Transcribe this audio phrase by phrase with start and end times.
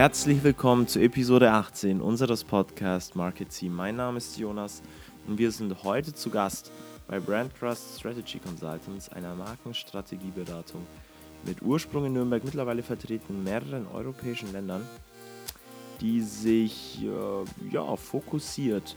[0.00, 3.74] Herzlich willkommen zu Episode 18 unseres Podcasts Market Team.
[3.74, 4.80] Mein Name ist Jonas
[5.26, 6.72] und wir sind heute zu Gast
[7.06, 10.86] bei Brand Trust Strategy Consultants, einer Markenstrategieberatung
[11.44, 14.88] mit Ursprung in Nürnberg, mittlerweile vertreten in mehreren europäischen Ländern,
[16.00, 18.96] die sich äh, ja, fokussiert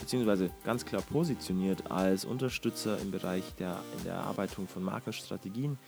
[0.00, 0.50] bzw.
[0.66, 5.78] ganz klar positioniert als Unterstützer im Bereich der, in der Erarbeitung von Markenstrategien,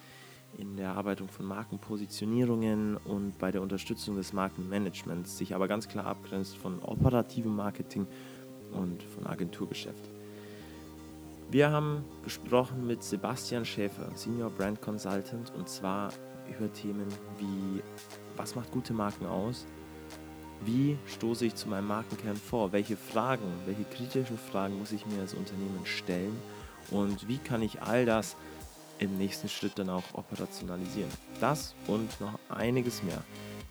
[0.59, 6.07] in der Erarbeitung von Markenpositionierungen und bei der Unterstützung des Markenmanagements, sich aber ganz klar
[6.07, 8.07] abgrenzt von operativem Marketing
[8.73, 10.09] und von Agenturgeschäft.
[11.51, 16.13] Wir haben gesprochen mit Sebastian Schäfer, Senior Brand Consultant, und zwar
[16.49, 17.07] über Themen
[17.39, 17.83] wie,
[18.37, 19.67] was macht gute Marken aus?
[20.65, 22.73] Wie stoße ich zu meinem Markenkern vor?
[22.73, 26.37] Welche Fragen, welche kritischen Fragen muss ich mir als Unternehmen stellen?
[26.91, 28.37] Und wie kann ich all das
[28.99, 31.11] im nächsten Schritt dann auch operationalisieren?
[31.41, 33.23] Das und noch einiges mehr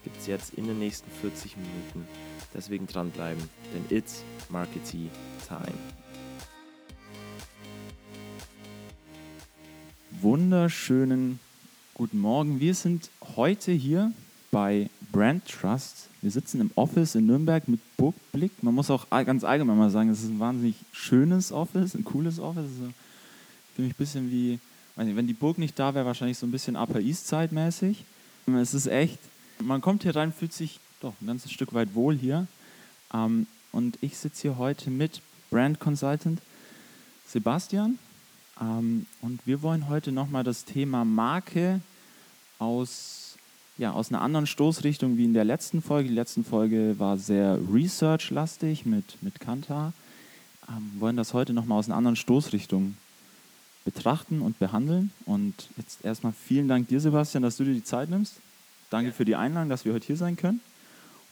[0.03, 2.07] gibt es jetzt in den nächsten 40 Minuten.
[2.53, 5.09] Deswegen dranbleiben, denn it's Marketing
[5.47, 5.77] Time.
[10.21, 11.39] Wunderschönen
[11.93, 12.59] guten Morgen.
[12.59, 14.11] Wir sind heute hier
[14.51, 16.09] bei Brand Trust.
[16.21, 18.51] Wir sitzen im Office in Nürnberg mit Burgblick.
[18.61, 22.39] Man muss auch ganz allgemein mal sagen, es ist ein wahnsinnig schönes Office, ein cooles
[22.39, 22.65] Office.
[22.65, 22.93] Also,
[23.73, 24.59] ich mich ein bisschen wie,
[24.95, 28.03] wenn die Burg nicht da wäre, wahrscheinlich so ein bisschen Upper East Side mäßig.
[28.45, 29.19] Es ist echt,
[29.59, 32.47] man kommt hier rein, fühlt sich doch ein ganzes Stück weit wohl hier.
[33.13, 36.39] Ähm, und ich sitze hier heute mit Brand Consultant
[37.27, 37.97] Sebastian.
[38.61, 41.81] Ähm, und wir wollen heute nochmal das Thema Marke
[42.59, 43.37] aus,
[43.77, 46.09] ja, aus einer anderen Stoßrichtung wie in der letzten Folge.
[46.09, 49.93] Die letzte Folge war sehr research-lastig mit, mit Kantar.
[50.69, 52.95] Ähm, wollen das heute nochmal aus einer anderen Stoßrichtung
[53.85, 55.11] betrachten und behandeln.
[55.25, 58.35] Und jetzt erstmal vielen Dank dir, Sebastian, dass du dir die Zeit nimmst.
[58.89, 59.13] Danke ja.
[59.13, 60.61] für die Einladung, dass wir heute hier sein können.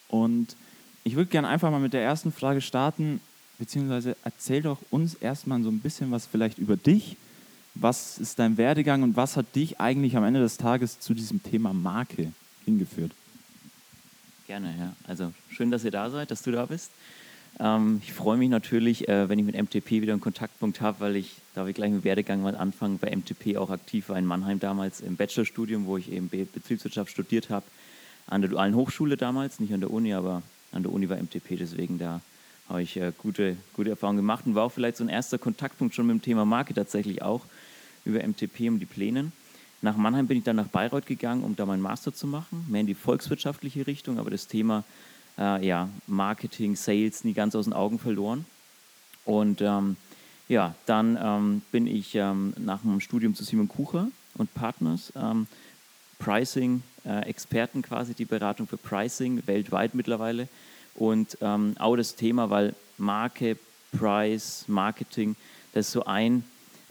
[0.08, 0.56] Und
[1.04, 3.22] ich würde gerne einfach mal mit der ersten Frage starten
[3.62, 7.16] beziehungsweise erzähl doch uns erstmal so ein bisschen was vielleicht über dich.
[7.76, 11.44] Was ist dein Werdegang und was hat dich eigentlich am Ende des Tages zu diesem
[11.44, 12.34] Thema Marke
[12.66, 13.12] hingeführt?
[14.48, 14.96] Gerne, ja.
[15.08, 16.90] Also schön, dass ihr da seid, dass du da bist.
[17.60, 21.16] Ähm, ich freue mich natürlich, äh, wenn ich mit MTP wieder einen Kontaktpunkt habe, weil
[21.16, 24.60] ich, darf ich gleich mit Werdegang mal anfangen, bei MTP auch aktiv war in Mannheim
[24.60, 27.66] damals im Bachelorstudium, wo ich eben Betriebswirtschaft studiert habe,
[28.28, 30.42] an der Dualen Hochschule damals, nicht an der Uni, aber
[30.72, 32.22] an der Uni war MTP, deswegen da
[32.70, 35.94] habe ich äh, gute, gute Erfahrungen gemacht und war auch vielleicht so ein erster Kontaktpunkt
[35.94, 37.42] schon mit dem Thema Marke tatsächlich auch
[38.06, 39.32] über MTP um die Pläne.
[39.82, 42.82] Nach Mannheim bin ich dann nach Bayreuth gegangen, um da meinen Master zu machen, mehr
[42.82, 44.84] in die volkswirtschaftliche Richtung, aber das Thema
[45.42, 48.46] äh, ja, Marketing, Sales nie ganz aus den Augen verloren.
[49.26, 49.98] Und ähm,
[50.48, 55.48] ja, dann ähm, bin ich ähm, nach dem Studium zu Simon Kucher und Partners, ähm,
[56.20, 60.48] Pricing-Experten äh, quasi, die Beratung für Pricing weltweit mittlerweile
[60.96, 63.58] und ähm, auch das Thema, weil Marke,
[63.98, 65.36] Price, Marketing,
[65.74, 66.44] das ist so ein,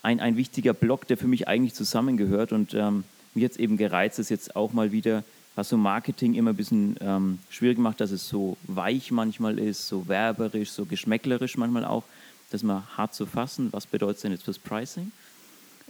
[0.02, 2.52] ein, ein wichtiger Block, der für mich eigentlich zusammengehört.
[2.52, 5.22] Und ähm, mir jetzt eben gereizt ist jetzt auch mal wieder,
[5.60, 9.88] was so Marketing immer ein bisschen ähm, schwierig macht, dass es so weich manchmal ist,
[9.88, 12.04] so werberisch, so geschmäcklerisch manchmal auch,
[12.50, 13.70] das mal hart zu fassen.
[13.70, 15.12] Was bedeutet es denn jetzt fürs Pricing?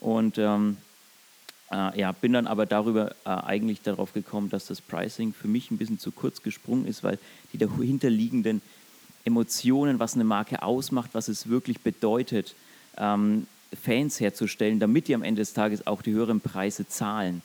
[0.00, 0.76] Und ähm,
[1.70, 5.70] äh, ja, bin dann aber darüber äh, eigentlich darauf gekommen, dass das Pricing für mich
[5.70, 7.20] ein bisschen zu kurz gesprungen ist, weil
[7.52, 8.62] die dahinterliegenden
[9.24, 12.56] Emotionen, was eine Marke ausmacht, was es wirklich bedeutet,
[12.96, 13.46] ähm,
[13.80, 17.40] Fans herzustellen, damit die am Ende des Tages auch die höheren Preise zahlen.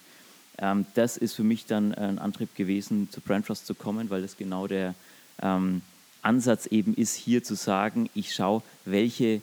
[0.57, 4.21] Ähm, das ist für mich dann ein Antrieb gewesen, zu Brand Trust zu kommen, weil
[4.21, 4.95] das genau der
[5.41, 5.81] ähm,
[6.21, 9.41] Ansatz eben ist, hier zu sagen, ich schaue, welche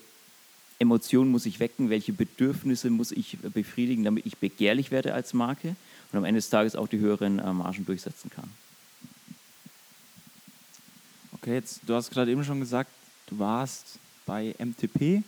[0.79, 5.77] Emotionen muss ich wecken, welche Bedürfnisse muss ich befriedigen, damit ich begehrlich werde als Marke
[6.11, 8.51] und am Ende des Tages auch die höheren äh, Margen durchsetzen kann.
[11.35, 12.91] Okay, jetzt, du hast gerade eben schon gesagt,
[13.27, 15.23] du warst bei MTP,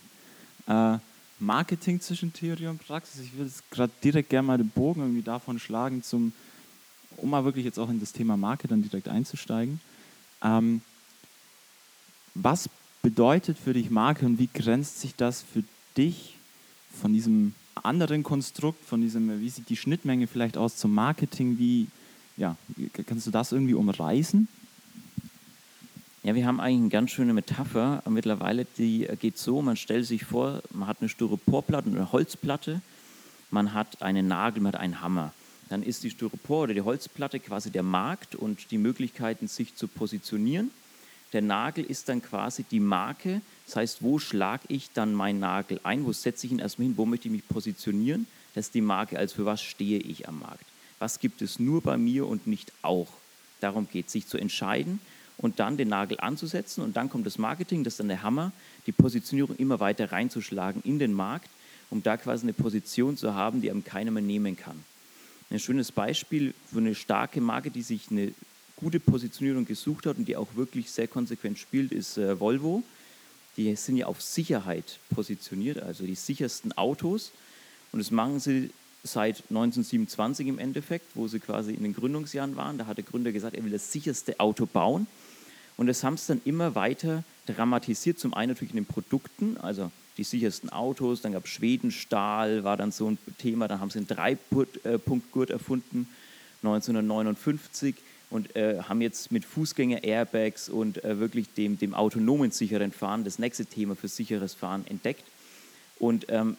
[0.66, 0.98] äh,
[1.44, 3.20] Marketing zwischen Theorie und Praxis.
[3.20, 6.32] Ich würde jetzt gerade direkt gerne mal den Bogen irgendwie davon schlagen, zum,
[7.16, 9.80] um mal wirklich jetzt auch in das Thema Marke dann direkt einzusteigen.
[10.42, 10.80] Ähm,
[12.34, 12.68] was
[13.02, 15.62] bedeutet für dich Marke und wie grenzt sich das für
[15.96, 16.36] dich
[17.00, 21.58] von diesem anderen Konstrukt, von diesem, wie sieht die Schnittmenge vielleicht aus zum Marketing?
[21.58, 21.88] Wie,
[22.36, 22.56] ja,
[23.06, 24.48] kannst du das irgendwie umreißen?
[26.24, 30.24] Ja, wir haben eigentlich eine ganz schöne Metapher mittlerweile, die geht so, man stellt sich
[30.24, 32.80] vor, man hat eine Styroporplatte, eine Holzplatte,
[33.50, 35.32] man hat einen Nagel, man hat einen Hammer.
[35.68, 39.86] Dann ist die Styropor oder die Holzplatte quasi der Markt und die Möglichkeiten, sich zu
[39.86, 40.70] positionieren
[41.34, 43.42] der Nagel ist dann quasi die Marke.
[43.66, 46.06] Das heißt, wo schlage ich dann meinen Nagel ein?
[46.06, 46.96] Wo setze ich ihn erstmal hin?
[46.96, 48.26] Wo möchte ich mich positionieren?
[48.54, 50.64] Das ist die Marke, als für was stehe ich am Markt?
[51.00, 53.08] Was gibt es nur bei mir und nicht auch?
[53.60, 55.00] Darum geht es, sich zu entscheiden
[55.38, 58.52] und dann den Nagel anzusetzen und dann kommt das Marketing, das ist dann der Hammer,
[58.86, 61.48] die Positionierung immer weiter reinzuschlagen in den Markt,
[61.90, 64.84] um da quasi eine Position zu haben, die einem keiner mehr nehmen kann.
[65.50, 68.32] Ein schönes Beispiel für eine starke Marke, die sich eine
[68.76, 72.82] gute Positionierung gesucht hat und die auch wirklich sehr konsequent spielt, ist äh, Volvo.
[73.56, 77.30] Die sind ja auf Sicherheit positioniert, also die sichersten Autos.
[77.92, 78.70] Und das machen sie
[79.04, 82.78] seit 1927 im Endeffekt, wo sie quasi in den Gründungsjahren waren.
[82.78, 85.06] Da hat der Gründer gesagt, er will das sicherste Auto bauen.
[85.76, 88.18] Und das haben sie dann immer weiter dramatisiert.
[88.18, 91.20] Zum einen natürlich in den Produkten, also die sichersten Autos.
[91.20, 93.68] Dann gab es Schwedenstahl, war dann so ein Thema.
[93.68, 96.08] Dann haben sie einen Dreipunktgurt erfunden,
[96.62, 97.96] 1959
[98.30, 103.38] und äh, haben jetzt mit Fußgänger-Airbags und äh, wirklich dem, dem autonomen sicheren Fahren das
[103.38, 105.24] nächste Thema für sicheres Fahren entdeckt
[105.98, 106.56] und ähm,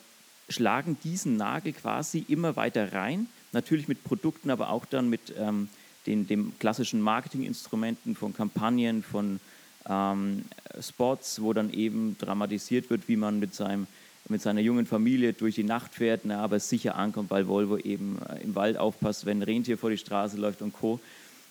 [0.49, 5.69] schlagen diesen Nagel quasi immer weiter rein, natürlich mit Produkten, aber auch dann mit ähm,
[6.05, 9.39] den, den klassischen Marketinginstrumenten von Kampagnen, von
[9.87, 10.45] ähm,
[10.79, 13.87] Spots, wo dann eben dramatisiert wird, wie man mit, seinem,
[14.29, 18.19] mit seiner jungen Familie durch die Nacht fährt, na, aber sicher ankommt, weil Volvo eben
[18.29, 20.99] äh, im Wald aufpasst, wenn ein Rentier vor die Straße läuft und Co.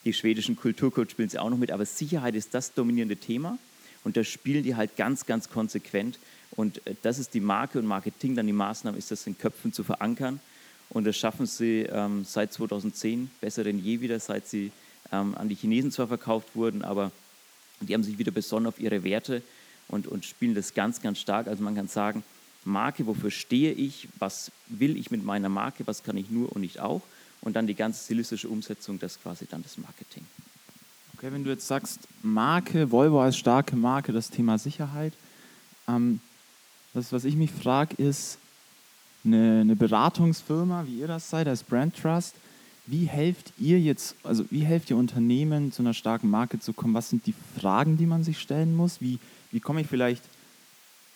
[0.05, 3.59] Die schwedischen Kulturcodes spielen sie auch noch mit, aber Sicherheit ist das dominierende Thema.
[4.05, 6.19] Und da spielen die halt ganz, ganz konsequent
[6.57, 9.73] und äh, das ist die Marke und Marketing, dann die Maßnahme ist das in Köpfen
[9.73, 10.41] zu verankern
[10.91, 14.73] und das schaffen sie ähm, seit 2010 besser denn je wieder, seit sie
[15.13, 17.11] ähm, an die Chinesen zwar verkauft wurden, aber
[17.81, 19.43] die haben sich wieder besonnen auf ihre Werte
[19.89, 21.47] und, und spielen das ganz, ganz stark.
[21.47, 22.23] Also man kann sagen,
[22.65, 26.63] Marke, wofür stehe ich, was will ich mit meiner Marke, was kann ich nur und
[26.63, 27.03] nicht auch
[27.45, 30.25] und dann die ganze stilistische Umsetzung, das quasi dann das Marketing.
[31.17, 35.13] Okay, wenn du jetzt sagst, Marke, Volvo als starke Marke, das Thema Sicherheit,
[35.87, 36.21] ähm,
[36.95, 38.39] das, was ich mich frage, ist,
[39.25, 42.35] eine, eine, Beratungsfirma, wie ihr das seid, als Brand Trust,
[42.87, 46.93] wie helft ihr jetzt, also wie helft ihr Unternehmen zu einer starken Marke zu kommen?
[46.93, 49.01] Was sind die Fragen, die man sich stellen muss?
[49.01, 49.19] Wie,
[49.51, 50.23] wie komme ich vielleicht,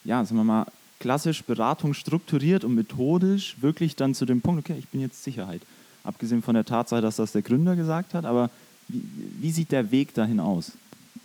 [0.04, 0.66] ja, sagen wir mal,
[1.00, 5.62] klassisch Beratung strukturiert und methodisch wirklich dann zu dem Punkt, okay, ich bin jetzt Sicherheit
[6.02, 8.50] abgesehen von der Tatsache, dass das der Gründer gesagt hat, aber
[8.88, 9.02] wie,
[9.40, 10.72] wie sieht der Weg dahin aus?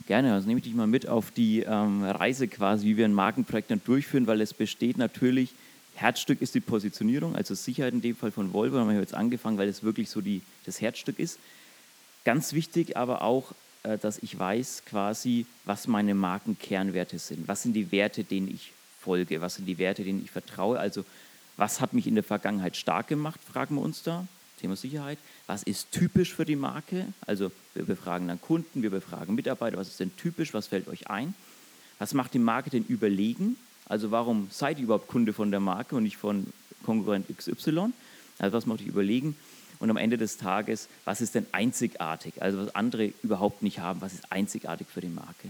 [0.05, 3.13] Gerne, also nehme ich dich mal mit auf die ähm, Reise quasi, wie wir ein
[3.13, 5.53] Markenprojekt dann durchführen, weil es besteht natürlich,
[5.95, 9.57] Herzstück ist die Positionierung, also Sicherheit in dem Fall von Volvo, haben wir jetzt angefangen,
[9.57, 11.39] weil es wirklich so die, das Herzstück ist.
[12.25, 13.53] Ganz wichtig aber auch,
[13.83, 17.47] äh, dass ich weiß quasi, was meine Markenkernwerte sind.
[17.47, 19.39] Was sind die Werte, denen ich folge?
[19.39, 20.79] Was sind die Werte, denen ich vertraue?
[20.79, 21.06] Also
[21.56, 24.27] was hat mich in der Vergangenheit stark gemacht, fragen wir uns da.
[24.63, 25.19] Thema Sicherheit.
[25.45, 27.06] Was ist typisch für die Marke?
[27.27, 31.10] Also wir befragen dann Kunden, wir befragen Mitarbeiter, was ist denn typisch, was fällt euch
[31.10, 31.33] ein?
[32.00, 33.57] Was macht die Marke denn überlegen?
[33.88, 36.48] Also warum seid ihr überhaupt Kunde von der Marke und nicht von
[36.86, 37.92] Konkurrent XY?
[38.39, 39.36] Also was macht ihr überlegen?
[39.80, 42.42] Und am Ende des Tages, was ist denn einzigartig?
[42.42, 45.50] Also was andere überhaupt nicht haben, was ist einzigartig für die Marke?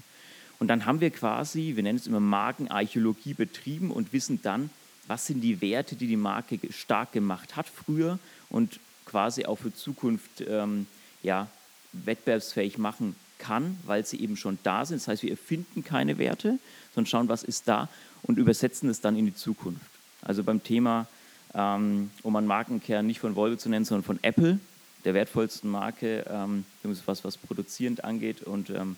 [0.57, 4.71] Und dann haben wir quasi, wir nennen es immer Markenarchäologie betrieben und wissen dann,
[5.05, 8.17] was sind die Werte, die die Marke stark gemacht hat früher
[8.49, 10.87] und quasi auch für Zukunft ähm,
[11.21, 11.47] ja,
[11.93, 15.01] wettbewerbsfähig machen kann, weil sie eben schon da sind.
[15.01, 16.59] Das heißt, wir erfinden keine Werte,
[16.93, 17.89] sondern schauen, was ist da
[18.23, 19.85] und übersetzen es dann in die Zukunft.
[20.21, 21.07] Also beim Thema,
[21.53, 24.59] ähm, um einen Markenkern nicht von Volvo zu nennen, sondern von Apple,
[25.03, 26.65] der wertvollsten Marke, ähm,
[27.05, 28.95] was, was produzierend angeht und ähm,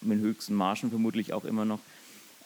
[0.00, 1.80] mit höchsten Margen vermutlich auch immer noch.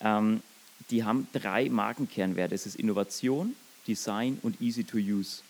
[0.03, 0.43] Ähm,
[0.91, 2.55] die haben drei Markenkernwerte.
[2.55, 3.55] Es ist Innovation,
[3.87, 5.43] Design und Easy to Use.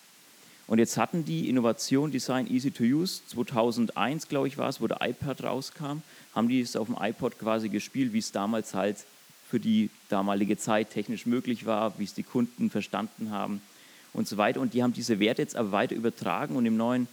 [0.71, 4.87] Und jetzt hatten die Innovation Design Easy to Use, 2001 glaube ich war es, wo
[4.87, 8.99] der iPad rauskam, haben die es auf dem iPod quasi gespielt, wie es damals halt
[9.51, 13.61] für die damalige Zeit technisch möglich war, wie es die Kunden verstanden haben
[14.13, 14.61] und so weiter.
[14.61, 17.09] Und die haben diese Werte jetzt aber weiter übertragen und im neuen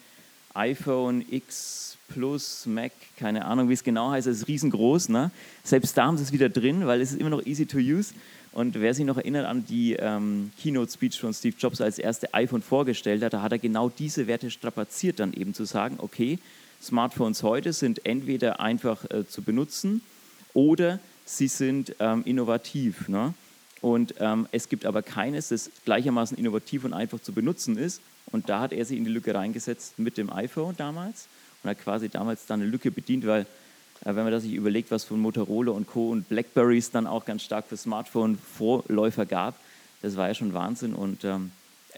[0.53, 5.09] iPhone X Plus, Mac, keine Ahnung, wie es genau heißt, ist riesengroß.
[5.09, 5.31] Ne?
[5.63, 8.13] Selbst da haben sie es wieder drin, weil es ist immer noch easy to use.
[8.51, 12.61] Und wer sich noch erinnert an die ähm, Keynote-Speech von Steve Jobs, als erste iPhone
[12.61, 16.39] vorgestellt hat, da hat er genau diese Werte strapaziert, dann eben zu sagen, okay,
[16.81, 20.01] Smartphones heute sind entweder einfach äh, zu benutzen
[20.53, 23.07] oder sie sind ähm, innovativ.
[23.09, 23.33] Ne?
[23.81, 28.01] Und ähm, es gibt aber keines, das gleichermaßen innovativ und einfach zu benutzen ist.
[28.31, 31.27] Und da hat er sich in die Lücke reingesetzt mit dem iPhone damals
[31.63, 33.45] und hat quasi damals dann eine Lücke bedient, weil
[34.03, 36.11] wenn man sich überlegt, was von Motorola und Co.
[36.11, 39.59] und Blackberries dann auch ganz stark für Smartphone-Vorläufer gab,
[40.01, 40.93] das war ja schon Wahnsinn.
[40.93, 41.51] Und ähm,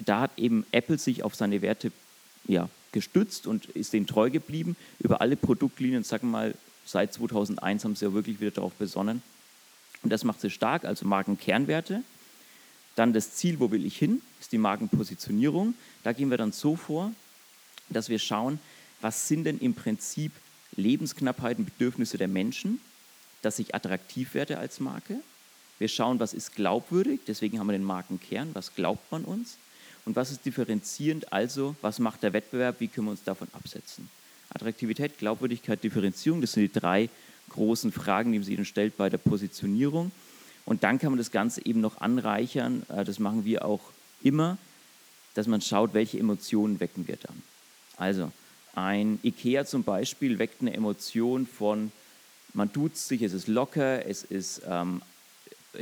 [0.03, 1.91] da hat eben Apple sich auf seine Werte
[2.47, 6.03] ja, gestützt und ist denen treu geblieben über alle Produktlinien.
[6.03, 9.21] Sagen wir mal, seit 2001 haben sie ja wirklich wieder darauf besonnen.
[10.01, 12.01] Und das macht sie stark, also Markenkernwerte.
[12.95, 15.73] Dann das Ziel, wo will ich hin, ist die Markenpositionierung.
[16.03, 17.11] Da gehen wir dann so vor,
[17.89, 18.59] dass wir schauen,
[19.01, 20.31] was sind denn im Prinzip
[20.75, 22.79] Lebensknappheit und Bedürfnisse der Menschen,
[23.41, 25.21] dass ich attraktiv werde als Marke.
[25.77, 29.57] Wir schauen, was ist glaubwürdig, deswegen haben wir den Markenkern, was glaubt man uns
[30.05, 34.09] und was ist differenzierend, also was macht der Wettbewerb, wie können wir uns davon absetzen.
[34.49, 37.09] Attraktivität, Glaubwürdigkeit, Differenzierung, das sind die drei
[37.49, 40.11] großen Fragen, die man sich dann stellt bei der Positionierung.
[40.65, 43.81] Und dann kann man das Ganze eben noch anreichern, äh, das machen wir auch
[44.21, 44.57] immer,
[45.33, 47.41] dass man schaut, welche Emotionen wecken wir dann.
[47.97, 48.31] Also
[48.75, 51.91] ein Ikea zum Beispiel weckt eine Emotion von,
[52.53, 55.01] man tut sich, es ist locker, es ist ähm,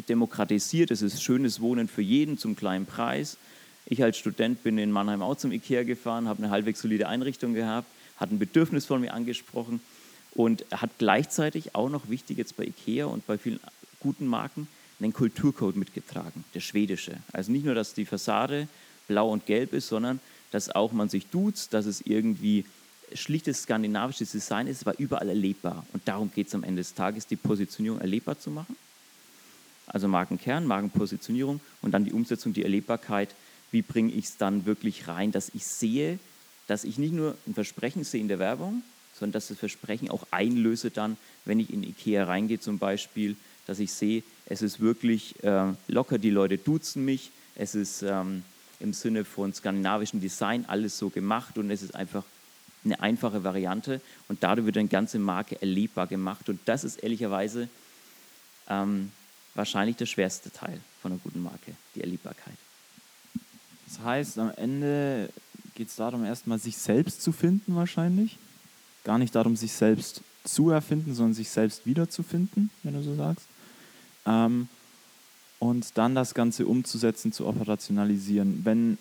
[0.10, 3.38] demokratisiert, es ist schönes Wohnen für jeden zum kleinen Preis.
[3.86, 7.53] Ich als Student bin in Mannheim auch zum Ikea gefahren, habe eine halbwegs solide Einrichtung
[7.53, 9.79] gehabt, hat ein Bedürfnis von mir angesprochen
[10.34, 13.60] und hat gleichzeitig auch noch wichtig jetzt bei Ikea und bei vielen
[14.00, 14.67] guten Marken
[15.00, 17.17] einen Kulturcode mitgetragen, der schwedische.
[17.32, 18.67] Also nicht nur, dass die Fassade
[19.08, 20.20] blau und gelb ist, sondern
[20.51, 22.65] dass auch man sich duzt, dass es irgendwie
[23.14, 25.86] schlichtes skandinavisches Design ist, war überall erlebbar.
[25.94, 28.76] Und darum geht es am Ende des Tages, die Positionierung erlebbar zu machen.
[29.88, 33.34] Also Markenkern, Markenpositionierung und dann die Umsetzung, die Erlebbarkeit.
[33.72, 36.20] Wie bringe ich es dann wirklich rein, dass ich sehe,
[36.68, 38.84] dass ich nicht nur ein Versprechen sehe in der Werbung,
[39.14, 43.36] sondern dass das Versprechen auch einlöse dann, wenn ich in Ikea reingehe zum Beispiel,
[43.66, 48.44] dass ich sehe, es ist wirklich äh, locker, die Leute duzen mich, es ist ähm,
[48.80, 52.24] im Sinne von skandinavischem Design alles so gemacht und es ist einfach
[52.88, 57.70] eine einfache Variante und dadurch wird eine ganze Marke erlebbar gemacht und das ist ehrlicherweise
[58.70, 59.12] ähm,
[59.56, 62.58] wahrscheinlich der schwerste Teil von einer guten Marke, die Erlebbarkeit.
[63.88, 65.29] Das heißt, am Ende
[65.75, 68.38] geht es darum, erstmal sich selbst zu finden wahrscheinlich.
[69.03, 73.46] Gar nicht darum, sich selbst zu erfinden, sondern sich selbst wiederzufinden, wenn du so sagst.
[74.25, 74.67] Ähm,
[75.60, 78.63] und dann das Ganze umzusetzen, zu operationalisieren.
[78.63, 78.98] Wenn,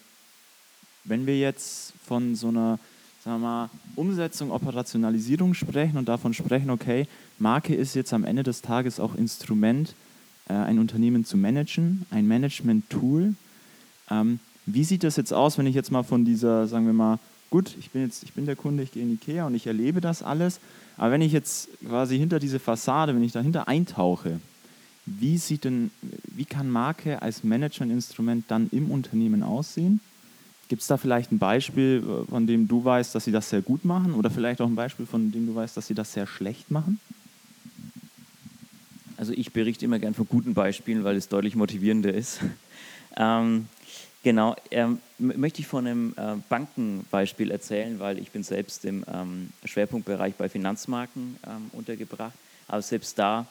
[1.05, 2.79] wenn wir jetzt von so einer
[3.27, 7.09] sagen wir mal, Umsetzung, Operationalisierung sprechen und davon sprechen, okay,
[7.41, 9.97] Marke ist jetzt am Ende des Tages auch Instrument,
[10.49, 13.35] äh, ein Unternehmen zu managen, ein Management-Tool.
[14.13, 17.19] Ähm, wie sieht das jetzt aus, wenn ich jetzt mal von dieser, sagen wir mal,
[17.51, 20.01] gut, ich bin jetzt, ich bin der Kunde, ich gehe in Ikea und ich erlebe
[20.01, 20.61] das alles,
[20.97, 24.39] aber wenn ich jetzt quasi hinter diese Fassade, wenn ich dahinter eintauche,
[25.05, 25.91] wie sieht denn,
[26.29, 30.01] wie kann Marke als Managementinstrument dann im Unternehmen aussehen?
[30.69, 33.85] Gibt es da vielleicht ein Beispiel, von dem du weißt, dass sie das sehr gut
[33.85, 36.71] machen oder vielleicht auch ein Beispiel, von dem du weißt, dass sie das sehr schlecht
[36.71, 36.99] machen?
[39.17, 42.41] Also ich berichte immer gern von guten Beispielen, weil es deutlich motivierender ist.
[43.17, 43.69] ähm,
[44.23, 49.51] genau, ähm, möchte ich von einem äh, Bankenbeispiel erzählen, weil ich bin selbst im ähm,
[49.65, 52.35] Schwerpunktbereich bei Finanzmarken ähm, untergebracht.
[52.69, 53.47] Aber selbst da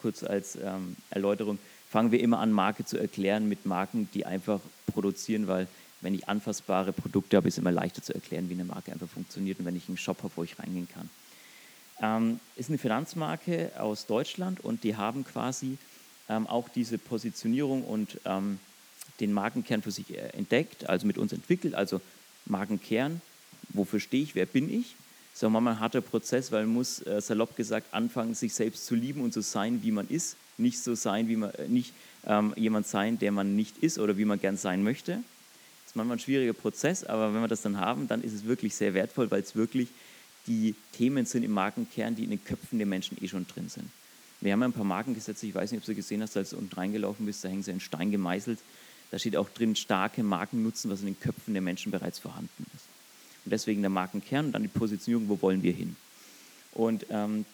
[0.00, 4.60] kurz als ähm, Erläuterung, fangen wir immer an, Marke zu erklären mit Marken, die einfach
[4.92, 5.68] produzieren, weil
[6.04, 9.08] wenn ich anfassbare Produkte habe, ist es immer leichter zu erklären, wie eine Marke einfach
[9.08, 11.10] funktioniert und wenn ich einen Shop habe, wo ich reingehen kann.
[12.00, 15.78] Ähm, ist eine Finanzmarke aus Deutschland und die haben quasi
[16.28, 18.58] ähm, auch diese Positionierung und ähm,
[19.20, 22.00] den Markenkern für sich äh, entdeckt, also mit uns entwickelt, also
[22.46, 23.20] Markenkern,
[23.70, 24.96] wofür stehe ich, wer bin ich
[25.34, 28.86] sagen wir mal, ein harter Prozess, weil man muss äh, salopp gesagt anfangen, sich selbst
[28.86, 30.36] zu lieben und so sein, wie man ist.
[30.56, 31.92] Nicht so sein, wie man, äh, nicht
[32.24, 35.24] ähm, jemand sein, der man nicht ist oder wie man gern sein möchte.
[35.94, 38.74] Ist manchmal ein schwieriger Prozess, aber wenn wir das dann haben, dann ist es wirklich
[38.74, 39.90] sehr wertvoll, weil es wirklich
[40.48, 43.88] die Themen sind im Markenkern, die in den Köpfen der Menschen eh schon drin sind.
[44.40, 46.74] Wir haben ein paar Markengesetze, ich weiß nicht, ob du gesehen hast, als du unten
[46.74, 48.58] reingelaufen bist, da hängen sie in Stein gemeißelt.
[49.12, 52.66] Da steht auch drin, starke Marken nutzen, was in den Köpfen der Menschen bereits vorhanden
[52.74, 52.86] ist.
[53.44, 55.94] Und deswegen der Markenkern und dann die Positionierung, wo wollen wir hin.
[56.72, 57.44] Und ähm,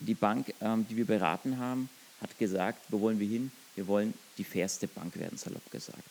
[0.00, 1.88] die Bank, ähm, die wir beraten haben,
[2.20, 3.52] hat gesagt, wo wollen wir hin?
[3.76, 6.02] Wir wollen die fairste Bank werden, salopp gesagt.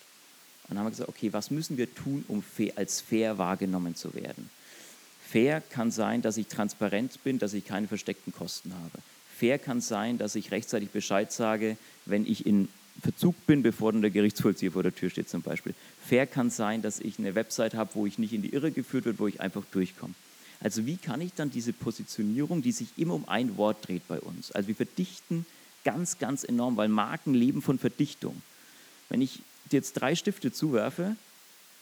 [0.72, 2.42] Dann haben wir gesagt, okay, was müssen wir tun, um
[2.78, 4.50] als fair wahrgenommen zu werden?
[5.30, 9.04] Fair kann sein, dass ich transparent bin, dass ich keine versteckten Kosten habe.
[9.38, 11.76] Fair kann sein, dass ich rechtzeitig Bescheid sage,
[12.06, 12.70] wenn ich in
[13.02, 15.74] Verzug bin, bevor dann der Gerichtsvollzieher vor der Tür steht zum Beispiel.
[16.08, 19.04] Fair kann sein, dass ich eine Website habe, wo ich nicht in die Irre geführt
[19.04, 20.14] wird, wo ich einfach durchkomme.
[20.62, 24.22] Also wie kann ich dann diese Positionierung, die sich immer um ein Wort dreht bei
[24.22, 25.46] uns, also wir verdichten
[25.84, 28.42] ganz, ganz enorm, weil Marken leben von Verdichtung.
[29.10, 31.16] Wenn ich dir jetzt drei Stifte zuwerfe,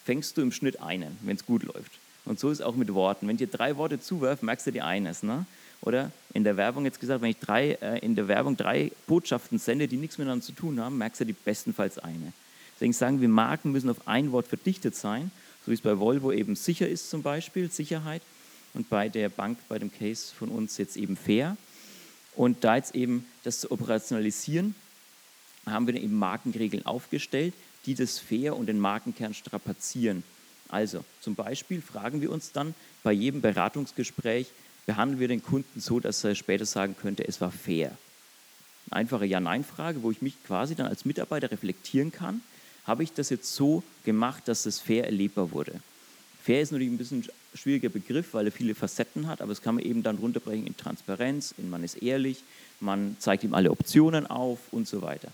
[0.06, 1.92] fängst du im Schnitt einen, wenn es gut läuft.
[2.26, 3.28] Und so ist auch mit Worten.
[3.28, 5.24] Wenn ich dir drei Worte zuwerfe, merkst du dir eines.
[5.24, 5.46] Ne?
[5.82, 9.60] Oder in der Werbung jetzt gesagt, wenn ich drei, äh, in der Werbung drei Botschaften
[9.60, 12.34] sende, die nichts miteinander zu tun haben, merkst du die bestenfalls eine.
[12.76, 15.32] Deswegen sagen wir, Marken müssen auf ein Wort verdichtet sein,
[15.66, 18.22] so wie es bei Volvo eben sicher ist zum Beispiel, Sicherheit,
[18.74, 21.58] und bei der Bank, bei dem Case von uns jetzt eben fair.
[22.36, 24.76] Und da jetzt eben das zu operationalisieren,
[25.66, 27.54] haben wir eben Markenregeln aufgestellt,
[27.86, 30.24] die das fair und den Markenkern strapazieren.
[30.70, 34.48] Also zum Beispiel fragen wir uns dann bei jedem Beratungsgespräch,
[34.86, 37.98] behandeln wir den Kunden so, dass er später sagen könnte, es war fair.
[38.90, 42.42] Eine einfache Ja-Nein-Frage, wo ich mich quasi dann als Mitarbeiter reflektieren kann,
[42.86, 45.80] habe ich das jetzt so gemacht, dass es fair erlebbar wurde.
[46.44, 49.62] Fair ist natürlich ein bisschen ein schwieriger Begriff, weil er viele Facetten hat, aber es
[49.62, 52.44] kann man eben dann runterbrechen in Transparenz, in man ist ehrlich,
[52.80, 55.32] man zeigt ihm alle Optionen auf und so weiter.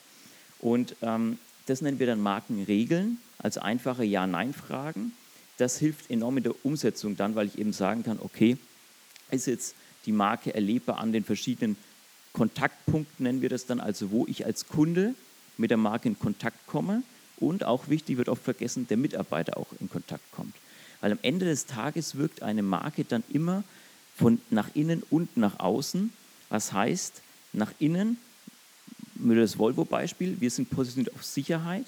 [0.60, 5.14] Und ähm, das nennen wir dann Markenregeln, als einfache Ja-Nein-Fragen.
[5.58, 8.58] Das hilft enorm in der Umsetzung dann, weil ich eben sagen kann, okay,
[9.32, 11.78] ist jetzt die Marke erlebbar an den verschiedenen
[12.34, 15.16] Kontaktpunkten, nennen wir das dann, also wo ich als Kunde
[15.58, 17.02] mit der Marke in Kontakt komme
[17.38, 20.56] und auch wichtig wird oft vergessen, der Mitarbeiter auch in Kontakt kommt.
[21.02, 23.64] Weil am Ende des Tages wirkt eine Marke dann immer
[24.18, 26.12] von nach innen und nach außen.
[26.50, 27.22] Was heißt,
[27.54, 28.18] nach innen,
[29.16, 31.86] mit das Volvo-Beispiel, wir sind positioniert auf Sicherheit,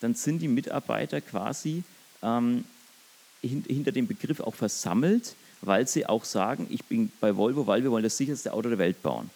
[0.00, 1.82] dann sind die Mitarbeiter quasi
[2.22, 2.64] ähm,
[3.42, 7.90] hinter dem Begriff auch versammelt, weil sie auch sagen, ich bin bei Volvo, weil wir
[7.90, 9.30] wollen das sicherste Auto der Welt bauen.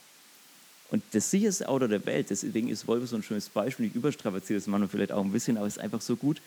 [0.91, 4.59] Und das sicherste Auto der Welt, deswegen ist Volvo so ein schönes Beispiel, ich überstrapaziere
[4.59, 6.41] das manchmal vielleicht auch ein bisschen, aber es ist einfach so gut,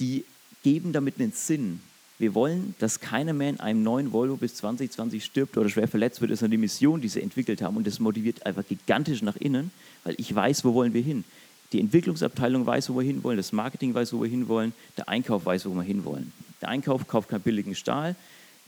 [0.00, 0.24] die
[0.62, 1.80] geben damit einen Sinn.
[2.18, 6.20] Wir wollen, dass keiner mehr in einem neuen Volvo bis 2020 stirbt oder schwer verletzt
[6.20, 6.32] wird.
[6.32, 9.70] Das ist eine Mission, die sie entwickelt haben und das motiviert einfach gigantisch nach innen,
[10.02, 11.24] weil ich weiß, wo wollen wir hin.
[11.72, 15.66] Die Entwicklungsabteilung weiß, wo wir hinwollen, das Marketing weiß, wo wir hinwollen, der Einkauf weiß,
[15.66, 16.32] wo wir hinwollen.
[16.60, 18.16] Der Einkauf kauft keinen billigen Stahl,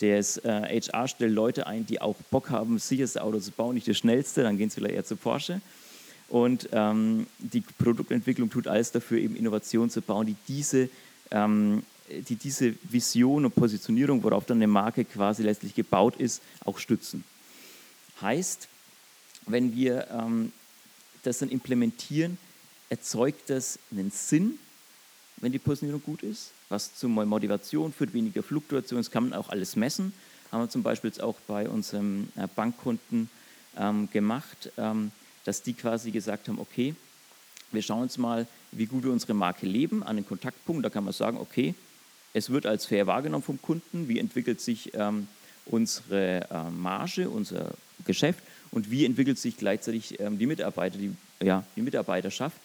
[0.00, 3.74] das äh, HR stellt Leute ein, die auch Bock haben, das sicherste Auto zu bauen,
[3.74, 5.60] nicht das schnellste, dann gehen sie vielleicht eher zu Porsche.
[6.28, 10.88] Und ähm, die Produktentwicklung tut alles dafür, eben Innovationen zu bauen, die diese,
[11.32, 11.82] ähm,
[12.28, 17.24] die diese Vision und Positionierung, worauf dann eine Marke quasi letztlich gebaut ist, auch stützen.
[18.20, 18.68] Heißt,
[19.46, 20.52] wenn wir ähm,
[21.22, 22.38] das dann implementieren,
[22.88, 24.58] erzeugt das einen Sinn,
[25.38, 29.48] wenn die Positionierung gut ist, was zu Motivation führt, weniger Fluktuation, das kann man auch
[29.48, 30.12] alles messen.
[30.52, 33.30] Haben wir zum Beispiel jetzt auch bei unserem äh, Bankkunden
[33.76, 35.12] ähm, gemacht, ähm,
[35.44, 36.94] dass die quasi gesagt haben, okay,
[37.72, 40.82] wir schauen uns mal, wie gut wir unsere Marke leben an den Kontaktpunkten.
[40.82, 41.74] Da kann man sagen, okay,
[42.32, 45.26] es wird als fair wahrgenommen vom Kunden, wie entwickelt sich ähm,
[45.66, 47.72] unsere äh, Marge, unser
[48.06, 51.12] Geschäft und wie entwickelt sich gleichzeitig ähm, die Mitarbeiter, die,
[51.42, 52.56] ja, die Mitarbeiterschaft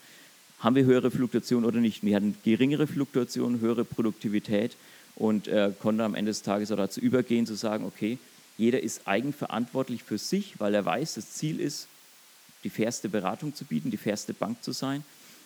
[0.60, 2.04] haben wir höhere Fluktuation oder nicht.
[2.04, 4.78] Wir hatten geringere Fluktuation, höhere Produktivität
[5.16, 8.18] und äh, konnten am Ende des Tages auch dazu übergehen, zu sagen, okay,
[8.58, 11.88] jeder ist eigenverantwortlich für sich, weil er weiß, das Ziel ist,
[12.64, 15.04] die fairste Beratung zu bieten, die fairste Bank zu sein.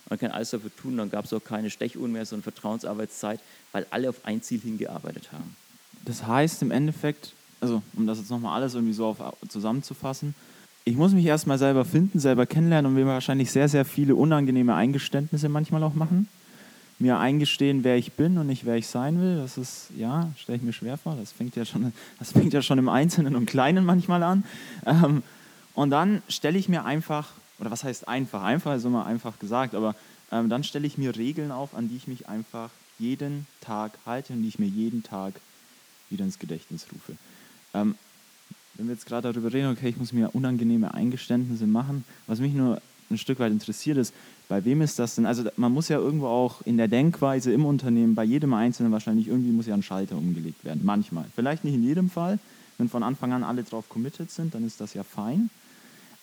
[0.09, 3.39] Man kann alles dafür tun, dann gab es auch keine Stechuhren mehr, sondern Vertrauensarbeitszeit,
[3.71, 5.55] weil alle auf ein Ziel hingearbeitet haben.
[6.05, 9.17] Das heißt im Endeffekt, also um das jetzt nochmal alles irgendwie so auf,
[9.47, 10.33] zusammenzufassen,
[10.85, 14.73] ich muss mich erstmal selber finden, selber kennenlernen und mir wahrscheinlich sehr, sehr viele unangenehme
[14.73, 16.27] Eingeständnisse manchmal auch machen.
[16.97, 19.37] Mir eingestehen, wer ich bin und nicht wer ich sein will.
[19.37, 21.15] Das ist, ja, stelle ich mir schwer vor.
[21.15, 24.43] Das fängt ja schon, das fängt ja schon im Einzelnen und Kleinen manchmal an.
[24.85, 25.21] Ähm,
[25.75, 28.43] und dann stelle ich mir einfach, oder was heißt einfach?
[28.43, 29.95] Einfach ist immer einfach gesagt, aber
[30.31, 34.33] ähm, dann stelle ich mir Regeln auf, an die ich mich einfach jeden Tag halte
[34.33, 35.33] und die ich mir jeden Tag
[36.09, 37.13] wieder ins Gedächtnis rufe.
[37.73, 37.95] Ähm,
[38.75, 42.53] wenn wir jetzt gerade darüber reden, okay, ich muss mir unangenehme Eingeständnisse machen, was mich
[42.53, 44.13] nur ein Stück weit interessiert ist,
[44.47, 45.25] bei wem ist das denn?
[45.25, 49.27] Also man muss ja irgendwo auch in der Denkweise im Unternehmen, bei jedem Einzelnen wahrscheinlich
[49.27, 51.25] irgendwie muss ja ein Schalter umgelegt werden, manchmal.
[51.35, 52.39] Vielleicht nicht in jedem Fall,
[52.77, 55.49] wenn von Anfang an alle drauf committed sind, dann ist das ja fein.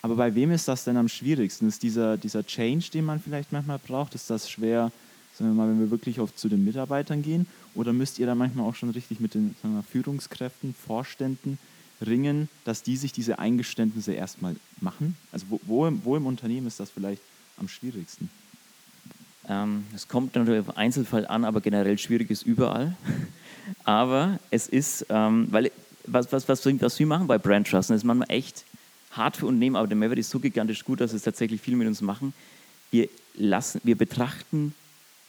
[0.02, 1.68] Aber bei wem ist das denn am schwierigsten?
[1.68, 4.92] Ist dieser, dieser Change, den man vielleicht manchmal braucht, ist das schwer,
[5.34, 7.46] sagen wir mal, wenn wir wirklich oft zu den Mitarbeitern gehen?
[7.74, 11.58] Oder müsst ihr da manchmal auch schon richtig mit den wir, Führungskräften, Vorständen
[12.04, 15.16] ringen, dass die sich diese Eingeständnisse erstmal machen?
[15.32, 17.22] Also wo, wo, im, wo im Unternehmen ist das vielleicht
[17.58, 18.30] am schwierigsten?
[19.48, 22.96] Ähm, es kommt natürlich auf Einzelfall an, aber generell schwierig ist überall.
[23.84, 25.70] aber es ist, ähm, weil
[26.06, 28.64] was, was, was, was wir machen bei Brand Trust, das ist manchmal echt
[29.16, 31.86] hart für Unternehmen, aber der Mehrwert ist so gigantisch gut, dass es tatsächlich viel mit
[31.88, 32.32] uns machen.
[32.90, 34.74] Wir, lassen, wir betrachten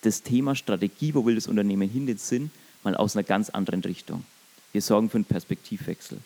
[0.02, 2.52] das Thema Strategie, wo will das Unternehmen hin, den Sinn,
[2.84, 4.24] mal aus einer ganz anderen Richtung.
[4.72, 6.20] Wir sorgen für einen Perspektivwechsel.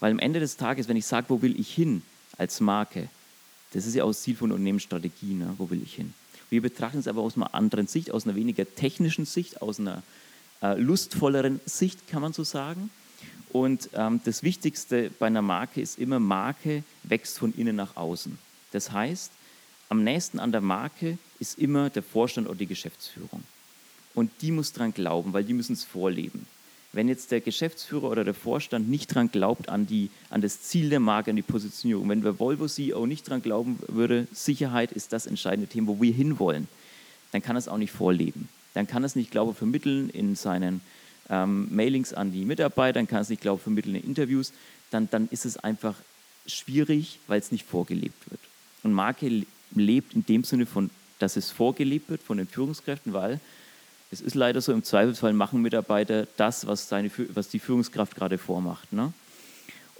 [0.00, 2.02] Weil am Ende des Tages, wenn ich sage, wo will ich hin
[2.36, 3.08] als Marke,
[3.72, 5.54] das ist ja auch das Ziel von Unternehmensstrategie, ne?
[5.58, 6.12] wo will ich hin?
[6.48, 10.02] Wir betrachten es aber aus einer anderen Sicht, aus einer weniger technischen Sicht, aus einer
[10.62, 12.90] äh, lustvolleren Sicht, kann man so sagen.
[13.52, 18.38] Und ähm, das Wichtigste bei einer Marke ist immer, Marke wächst von innen nach außen.
[18.72, 19.32] Das heißt,
[19.88, 23.42] am nächsten an der Marke ist immer der Vorstand oder die Geschäftsführung.
[24.14, 26.46] Und die muss dran glauben, weil die müssen es vorleben.
[26.92, 30.90] Wenn jetzt der Geschäftsführer oder der Vorstand nicht daran glaubt, an, die, an das Ziel
[30.90, 35.12] der Marke, an die Positionierung, wenn der Volvo CEO nicht daran glauben würde, Sicherheit ist
[35.12, 36.66] das entscheidende Thema, wo wir hinwollen,
[37.30, 38.48] dann kann es auch nicht vorleben.
[38.74, 40.80] Dann kann es nicht Glaube vermitteln in seinen
[41.30, 44.52] ähm, Mailings an die Mitarbeiter, dann kann es nicht, glaube ich, vermitteln in Interviews,
[44.90, 45.94] dann, dann ist es einfach
[46.46, 48.40] schwierig, weil es nicht vorgelebt wird.
[48.82, 53.40] Und Marke lebt in dem Sinne von, dass es vorgelebt wird von den Führungskräften, weil
[54.10, 58.38] es ist leider so, im Zweifelsfall machen Mitarbeiter das, was, seine, was die Führungskraft gerade
[58.38, 58.92] vormacht.
[58.92, 59.12] Ne?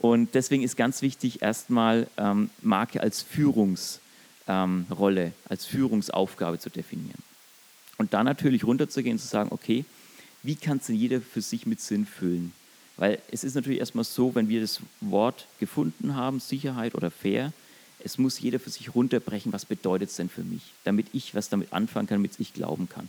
[0.01, 4.01] Und deswegen ist ganz wichtig, erstmal ähm, Marke als Führungsrolle,
[4.49, 7.23] ähm, als Führungsaufgabe zu definieren.
[7.99, 9.85] Und dann natürlich runterzugehen und zu sagen, okay,
[10.43, 12.53] wie kann es denn jeder für sich mit Sinn füllen?
[12.97, 17.53] Weil es ist natürlich erstmal so, wenn wir das Wort gefunden haben, Sicherheit oder fair,
[18.03, 21.49] es muss jeder für sich runterbrechen, was bedeutet es denn für mich, damit ich was
[21.49, 23.09] damit anfangen kann, damit ich glauben kann.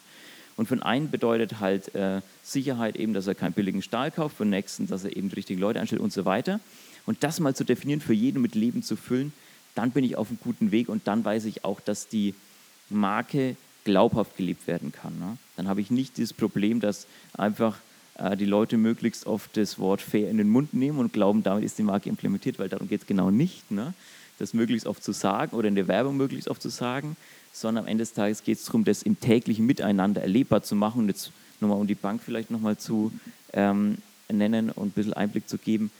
[0.57, 4.43] Und für einen bedeutet halt äh, Sicherheit eben, dass er keinen billigen Stahl kauft, für
[4.43, 6.59] den nächsten, dass er eben die richtigen Leute einstellt und so weiter.
[7.05, 9.33] Und das mal zu definieren, für jeden mit Leben zu füllen,
[9.75, 12.35] dann bin ich auf einem guten Weg und dann weiß ich auch, dass die
[12.89, 15.17] Marke glaubhaft gelebt werden kann.
[15.19, 15.37] Ne?
[15.55, 17.77] Dann habe ich nicht dieses Problem, dass einfach
[18.15, 21.63] äh, die Leute möglichst oft das Wort fair in den Mund nehmen und glauben, damit
[21.63, 23.93] ist die Marke implementiert, weil darum geht es genau nicht, ne?
[24.39, 27.15] das möglichst oft zu sagen oder in der Werbung möglichst oft zu sagen,
[27.53, 31.01] sondern am Ende des Tages geht es darum, das im täglichen Miteinander erlebbar zu machen
[31.01, 33.11] und jetzt nochmal um die Bank vielleicht nochmal zu
[33.53, 33.97] ähm,
[34.29, 35.91] nennen und ein bisschen Einblick zu geben.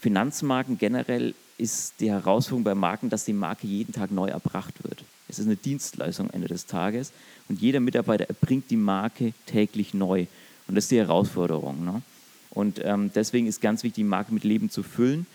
[0.00, 5.04] Finanzmarken generell ist die Herausforderung bei Marken, dass die Marke jeden Tag neu erbracht wird.
[5.28, 7.12] Es ist eine Dienstleistung am Ende des Tages
[7.48, 10.26] und jeder Mitarbeiter erbringt die Marke täglich neu.
[10.68, 11.84] Und das ist die Herausforderung.
[11.84, 12.02] Ne?
[12.50, 15.26] Und ähm, deswegen ist ganz wichtig, die Marke mit Leben zu füllen.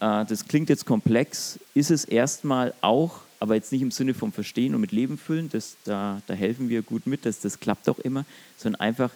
[0.00, 4.32] Äh, das klingt jetzt komplex, ist es erstmal auch, aber jetzt nicht im Sinne vom
[4.32, 7.88] Verstehen und mit Leben füllen, das, da, da helfen wir gut mit, das, das klappt
[7.88, 8.24] auch immer,
[8.56, 9.10] sondern einfach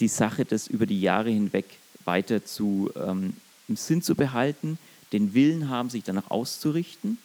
[0.00, 1.66] die Sache, das über die Jahre hinweg
[2.04, 3.34] weiter zu, ähm,
[3.68, 4.78] im Sinn zu behalten,
[5.12, 7.18] den Willen haben, sich danach auszurichten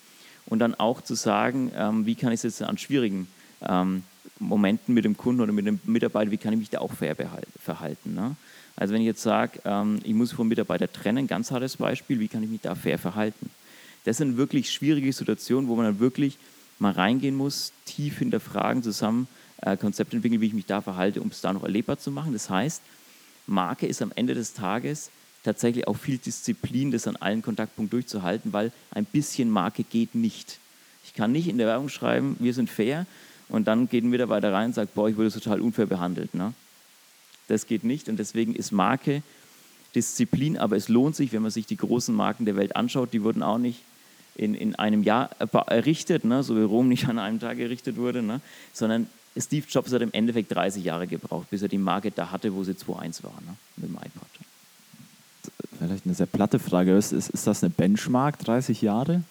[0.47, 3.27] und dann auch zu sagen, ähm, wie kann ich es jetzt an schwierigen
[3.61, 4.03] ähm,
[4.39, 7.15] Momenten mit dem Kunden oder mit dem Mitarbeiter, wie kann ich mich da auch fair
[7.15, 8.13] verhalten.
[8.13, 8.35] Ne?
[8.75, 12.27] Also wenn ich jetzt sage, ähm, ich muss vom Mitarbeiter trennen, ganz hartes Beispiel, wie
[12.27, 13.49] kann ich mich da fair verhalten?
[14.05, 16.37] Das sind wirklich schwierige Situationen, wo man dann wirklich
[16.79, 19.27] mal reingehen muss, tief hinterfragen, zusammen
[19.61, 22.33] äh, Konzepte entwickeln, wie ich mich da verhalte, um es da noch erlebbar zu machen.
[22.33, 22.81] Das heißt,
[23.47, 25.09] Marke ist am Ende des Tages
[25.47, 30.59] tatsächlich auch viel Disziplin, das an allen Kontaktpunkten durchzuhalten, weil ein bisschen Marke geht nicht.
[31.05, 33.05] Ich kann nicht in der Werbung schreiben, wir sind fair
[33.47, 36.33] und dann geht ein Mitarbeiter rein und sagt, boah, ich wurde total unfair behandelt.
[36.33, 36.53] Ne?
[37.47, 39.23] Das geht nicht und deswegen ist Marke
[39.95, 43.23] Disziplin, aber es lohnt sich, wenn man sich die großen Marken der Welt anschaut, die
[43.23, 43.79] wurden auch nicht
[44.35, 46.43] in, in einem Jahr errichtet, ne?
[46.43, 48.41] so wie Rom nicht an einem Tag errichtet wurde, ne?
[48.73, 49.07] sondern
[49.37, 52.65] Steve Jobs hat im Endeffekt 30 Jahre gebraucht, bis er die Marke da hatte, wo
[52.65, 53.55] sie 2.1 war, ne?
[53.77, 54.46] mit dem iPod
[55.77, 56.95] vielleicht eine sehr platte Frage.
[56.95, 59.23] Ist, ist, ist das eine Benchmark, 30 Jahre?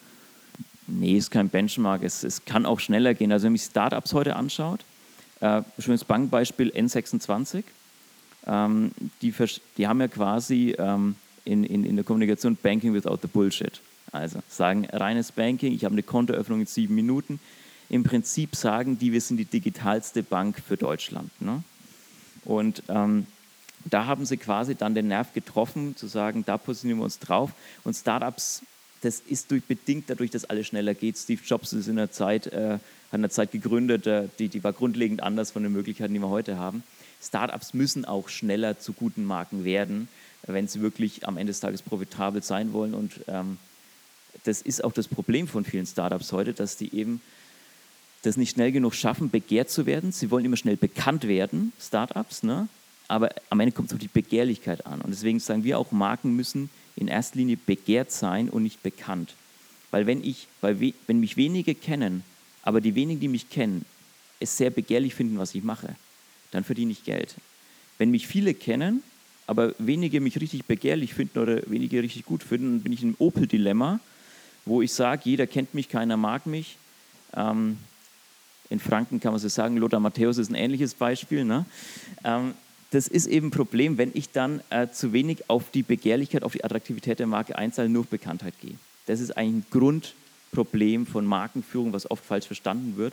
[0.87, 2.03] Nee, ist kein Benchmark.
[2.03, 3.33] Es, es kann auch schneller gehen.
[3.33, 4.85] Also wenn man sich Startups heute anschaut,
[5.41, 7.65] äh, schönes Bankbeispiel N26,
[8.47, 9.35] ähm, die,
[9.77, 13.81] die haben ja quasi ähm, in, in, in der Kommunikation Banking without the Bullshit.
[14.13, 17.41] Also sagen reines Banking, ich habe eine Kontoöffnung in sieben Minuten.
[17.89, 21.31] Im Prinzip sagen die, wir sind die digitalste Bank für Deutschland.
[21.41, 21.63] Ne?
[22.45, 23.27] Und ähm,
[23.91, 27.53] da haben sie quasi dann den Nerv getroffen, zu sagen, da positionieren wir uns drauf.
[27.85, 28.63] Und Startups,
[29.03, 31.17] das ist durch, bedingt dadurch, dass alles schneller geht.
[31.17, 32.81] Steve Jobs ist in der Zeit, äh, hat
[33.13, 36.29] in der Zeit gegründet, äh, die, die war grundlegend anders von den Möglichkeiten, die wir
[36.29, 36.83] heute haben.
[37.23, 40.09] Startups müssen auch schneller zu guten Marken werden,
[40.47, 42.95] wenn sie wirklich am Ende des Tages profitabel sein wollen.
[42.95, 43.59] Und ähm,
[44.45, 47.21] das ist auch das Problem von vielen Startups heute, dass die eben
[48.23, 50.13] das nicht schnell genug schaffen, begehrt zu werden.
[50.13, 52.69] Sie wollen immer schnell bekannt werden, Startups, ne?
[53.09, 55.01] Aber am Ende kommt es auf die Begehrlichkeit an.
[55.01, 59.35] Und deswegen sagen wir auch, Marken müssen in erster Linie begehrt sein und nicht bekannt.
[59.91, 62.25] Weil wenn, ich, weil we, wenn mich wenige kennen,
[62.63, 63.85] aber die wenigen, die mich kennen,
[64.41, 65.95] es sehr begehrlich finden, was ich mache,
[66.51, 67.37] dann verdiene ich Geld.
[67.99, 69.03] Wenn mich viele kennen,
[69.47, 73.15] aber wenige mich richtig begehrlich finden oder wenige richtig gut finden, dann bin ich im
[73.19, 74.01] Opel-Dilemma,
[74.65, 76.77] wo ich sage, jeder kennt mich, keiner mag mich.
[77.35, 77.79] Ähm,
[78.69, 81.45] in Franken kann man so sagen, Lothar Matthäus ist ein ähnliches Beispiel.
[81.45, 81.65] Ne?
[82.25, 82.55] Ähm,
[82.97, 86.53] das ist eben ein Problem, wenn ich dann äh, zu wenig auf die Begehrlichkeit, auf
[86.53, 88.77] die Attraktivität der Marke einzahle, nur auf Bekanntheit gehe.
[89.05, 93.13] Das ist eigentlich ein Grundproblem von Markenführung, was oft falsch verstanden wird.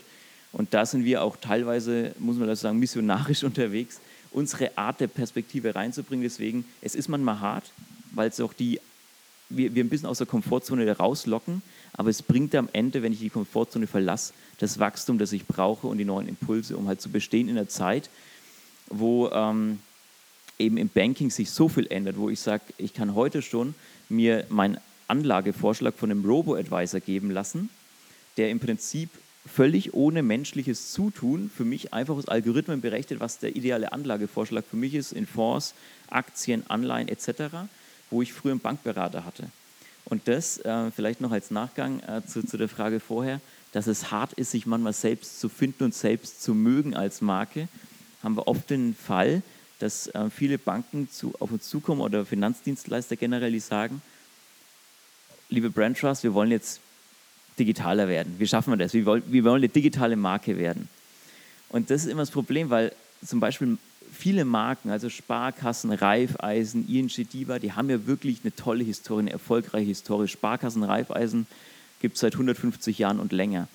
[0.53, 3.99] Und da sind wir auch teilweise, muss man das sagen, missionarisch unterwegs,
[4.31, 6.23] unsere Art der Perspektive reinzubringen.
[6.23, 7.73] Deswegen, es ist manchmal hart,
[8.13, 8.79] weil es auch die,
[9.49, 13.19] wir, wir ein bisschen aus der Komfortzone rauslocken, aber es bringt am Ende, wenn ich
[13.19, 17.09] die Komfortzone verlasse, das Wachstum, das ich brauche und die neuen Impulse, um halt zu
[17.09, 18.09] bestehen in der Zeit,
[18.89, 19.79] wo ähm,
[20.59, 23.75] eben im Banking sich so viel ändert, wo ich sage, ich kann heute schon
[24.09, 27.69] mir meinen Anlagevorschlag von einem Robo-Advisor geben lassen,
[28.37, 29.09] der im Prinzip
[29.45, 34.77] völlig ohne menschliches Zutun für mich einfach aus Algorithmen berechnet, was der ideale Anlagevorschlag für
[34.77, 35.73] mich ist in Fonds,
[36.09, 37.67] Aktien, Anleihen etc.,
[38.09, 39.47] wo ich früher einen Bankberater hatte.
[40.05, 43.41] Und das äh, vielleicht noch als Nachgang äh, zu, zu der Frage vorher,
[43.71, 47.67] dass es hart ist, sich manchmal selbst zu finden und selbst zu mögen als Marke,
[48.23, 49.41] haben wir oft den Fall,
[49.79, 54.01] dass äh, viele Banken zu, auf uns zukommen oder Finanzdienstleister generell, die sagen,
[55.49, 56.79] liebe Brand Trust, wir wollen jetzt
[57.59, 58.35] digitaler werden.
[58.39, 58.93] Wie schaffen wir das?
[58.93, 60.87] Wir wollen, wir wollen eine digitale Marke werden.
[61.69, 62.93] Und das ist immer das Problem, weil
[63.25, 63.77] zum Beispiel
[64.11, 69.31] viele Marken, also Sparkassen, Raiffeisen, ING DIBA, die haben ja wirklich eine tolle Historie, eine
[69.31, 70.27] erfolgreiche Historie.
[70.27, 71.47] Sparkassen, Raiffeisen
[71.99, 73.67] gibt es seit 150 Jahren und länger.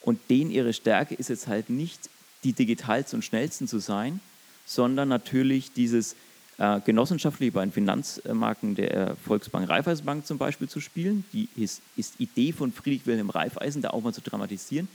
[0.00, 2.08] Und denen ihre Stärke ist jetzt halt nicht,
[2.44, 4.20] die digitalsten und schnellsten zu sein,
[4.66, 6.16] sondern natürlich dieses
[6.58, 11.24] äh, genossenschaftlich bei den Finanzmarken der Volksbank Raiffeisenbank zum Beispiel zu spielen.
[11.32, 14.88] Die ist, ist Idee von Friedrich Wilhelm Raiffeisen, da auch mal zu dramatisieren.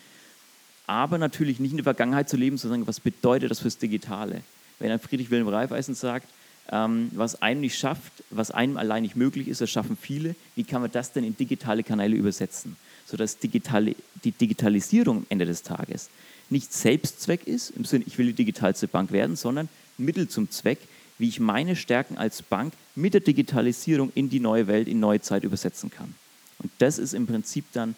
[0.87, 4.41] Aber natürlich nicht in der Vergangenheit zu leben, sondern was bedeutet das fürs Digitale?
[4.77, 6.27] Wenn ein Friedrich Wilhelm Raiffeisen sagt,
[6.71, 10.63] ähm, was einem nicht schafft, was einem allein nicht möglich ist, das schaffen viele, wie
[10.63, 12.75] kann man das denn in digitale Kanäle übersetzen?
[13.05, 16.09] Sodass digitale, die Digitalisierung am Ende des Tages
[16.49, 20.79] nicht Selbstzweck ist, im Sinne, ich will die digitalste Bank werden, sondern Mittel zum Zweck,
[21.17, 25.21] wie ich meine Stärken als Bank mit der Digitalisierung in die neue Welt, in neue
[25.21, 26.13] Zeit übersetzen kann.
[26.59, 27.95] Und das ist im Prinzip dann,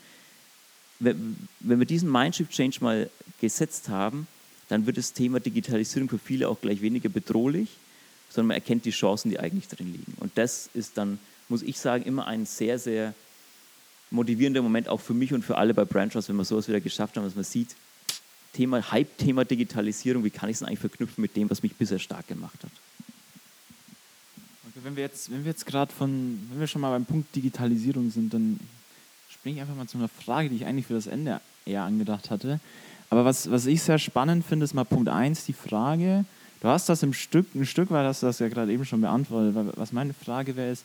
[0.99, 4.27] wenn wir diesen Mindshift-Change mal gesetzt haben,
[4.69, 7.69] dann wird das Thema Digitalisierung für viele auch gleich weniger bedrohlich,
[8.29, 10.13] sondern man erkennt die Chancen, die eigentlich drin liegen.
[10.19, 13.13] Und das ist dann, muss ich sagen, immer ein sehr, sehr
[14.11, 17.15] motivierender Moment auch für mich und für alle bei Branchers, wenn wir sowas wieder geschafft
[17.17, 17.75] haben, dass man sieht,
[18.53, 22.27] Thema, Hype-Thema Digitalisierung, wie kann ich es eigentlich verknüpfen mit dem, was mich bisher stark
[22.27, 22.71] gemacht hat?
[24.69, 28.33] Okay, wenn wir jetzt, jetzt gerade von, wenn wir schon mal beim Punkt Digitalisierung sind,
[28.33, 28.59] dann
[29.29, 32.29] springe ich einfach mal zu einer Frage, die ich eigentlich für das Ende eher angedacht
[32.29, 32.59] hatte.
[33.09, 36.25] Aber was, was ich sehr spannend finde, ist mal Punkt 1, die Frage,
[36.61, 39.01] du hast das im Stück, ein Stück weit hast du das ja gerade eben schon
[39.01, 40.83] beantwortet, was meine Frage wäre ist,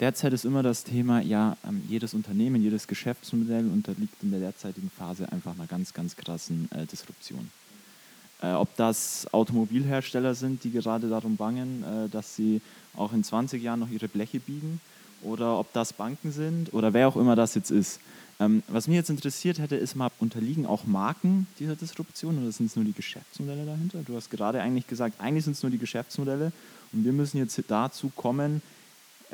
[0.00, 4.90] derzeit ist immer das Thema, ja, ähm, jedes Unternehmen, jedes Geschäftsmodell unterliegt in der derzeitigen
[4.90, 7.50] Phase einfach einer ganz, ganz krassen äh, Disruption.
[8.42, 12.60] Äh, ob das Automobilhersteller sind, die gerade darum bangen, äh, dass sie
[12.96, 14.80] auch in 20 Jahren noch ihre Bleche biegen,
[15.24, 18.00] oder ob das Banken sind oder wer auch immer das jetzt ist.
[18.40, 22.66] Ähm, was mich jetzt interessiert hätte, ist mal, unterliegen auch Marken dieser Disruption oder sind
[22.66, 24.00] es nur die Geschäftsmodelle dahinter?
[24.04, 26.52] Du hast gerade eigentlich gesagt, eigentlich sind es nur die Geschäftsmodelle
[26.92, 28.60] und wir müssen jetzt dazu kommen,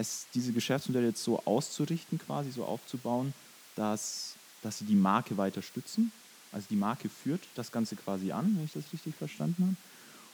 [0.01, 3.33] es, diese Geschäftsmodelle jetzt so auszurichten, quasi so aufzubauen,
[3.77, 6.11] dass, dass sie die Marke weiter stützen.
[6.53, 9.77] Also die Marke führt das Ganze quasi an, wenn ich das richtig verstanden habe.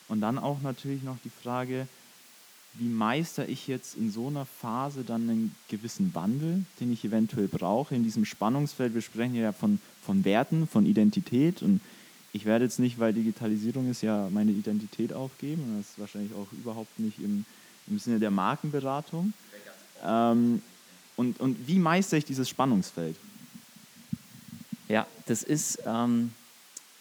[0.08, 1.88] Und dann auch natürlich noch die Frage,
[2.74, 7.48] wie meister ich jetzt in so einer Phase dann einen gewissen Wandel, den ich eventuell
[7.48, 8.94] brauche in diesem Spannungsfeld.
[8.94, 11.80] Wir sprechen ja von, von Werten, von Identität und
[12.32, 15.76] ich werde jetzt nicht, weil Digitalisierung ist, ja meine Identität aufgeben.
[15.78, 17.46] Das ist wahrscheinlich auch überhaupt nicht im,
[17.86, 19.32] im Sinne der Markenberatung.
[20.04, 20.62] Ähm,
[21.16, 23.16] und, und wie meistere ich dieses Spannungsfeld?
[24.88, 26.32] Ja, das ist, ähm,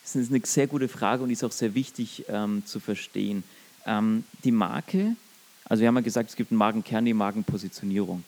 [0.03, 3.43] das ist eine sehr gute Frage und ist auch sehr wichtig ähm, zu verstehen.
[3.86, 5.15] Ähm, die Marke
[5.67, 8.23] also wir haben ja gesagt, es gibt einen Markenkern, die Markenpositionierung.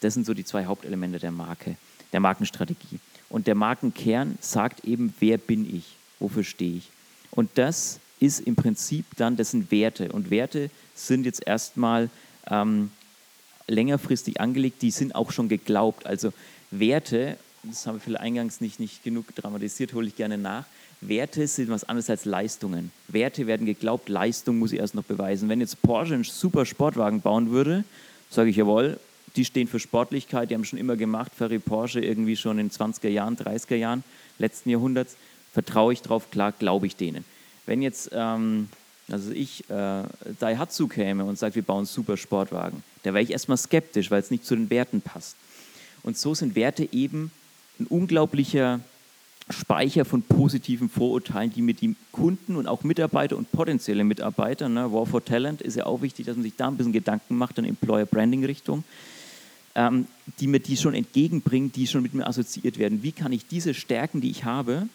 [0.00, 1.76] Das sind so die zwei Hauptelemente der Marke,
[2.12, 3.00] der Markenstrategie.
[3.30, 6.90] Und der Markenkern sagt eben, wer bin ich, wofür stehe ich.
[7.30, 10.12] Und das ist im Prinzip dann, das sind Werte.
[10.12, 12.10] Und Werte sind jetzt erstmal
[12.46, 12.90] ähm,
[13.68, 16.06] längerfristig angelegt, die sind auch schon geglaubt.
[16.06, 16.32] Also
[16.70, 20.64] Werte, das haben wir vielleicht eingangs nicht, nicht genug dramatisiert, hole ich gerne nach.
[21.00, 22.90] Werte sind was anderes als Leistungen.
[23.08, 25.48] Werte werden geglaubt, Leistung muss ich erst noch beweisen.
[25.48, 27.84] Wenn jetzt Porsche einen super Sportwagen bauen würde,
[28.30, 28.98] sage ich jawohl,
[29.36, 33.08] die stehen für Sportlichkeit, die haben schon immer gemacht, Ferry Porsche irgendwie schon in 20er
[33.08, 34.02] Jahren, 30er Jahren
[34.38, 35.16] letzten Jahrhunderts,
[35.52, 37.24] vertraue ich drauf, klar, glaube ich denen.
[37.66, 38.68] Wenn jetzt, ähm,
[39.10, 40.02] also ich, äh,
[40.40, 44.30] Daihatsu käme und sagt, wir bauen super Sportwagen, da wäre ich erstmal skeptisch, weil es
[44.30, 45.36] nicht zu den Werten passt.
[46.02, 47.30] Und so sind Werte eben
[47.78, 48.80] ein unglaublicher
[49.48, 54.92] Speicher von positiven Vorurteilen, die mit den Kunden und auch Mitarbeiter und potenzielle Mitarbeiter, ne,
[54.92, 57.58] War for Talent ist ja auch wichtig, dass man sich da ein bisschen Gedanken macht
[57.58, 58.82] in Employer Branding Richtung,
[59.76, 60.06] ähm,
[60.40, 63.04] die mir die schon entgegenbringen, die schon mit mir assoziiert werden.
[63.04, 64.88] Wie kann ich diese Stärken, die ich habe,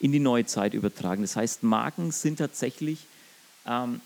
[0.00, 1.22] in die neue Zeit übertragen?
[1.22, 3.06] Das heißt, Marken sind tatsächlich
[3.66, 4.00] ähm,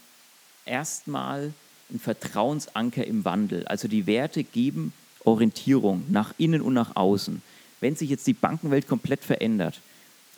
[0.64, 1.52] erstmal
[1.90, 3.66] ein Vertrauensanker im Wandel.
[3.66, 4.92] Also die Werte geben
[5.24, 7.42] Orientierung nach innen und nach außen
[7.80, 9.80] wenn sich jetzt die Bankenwelt komplett verändert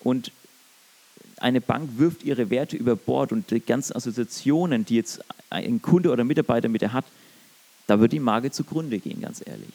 [0.02, 0.32] und
[1.38, 6.10] eine Bank wirft ihre Werte über Bord und die ganzen Assoziationen, die jetzt ein Kunde
[6.10, 7.04] oder Mitarbeiter mit ihr hat,
[7.88, 9.70] da wird die Marke zugrunde gehen, ganz ehrlich.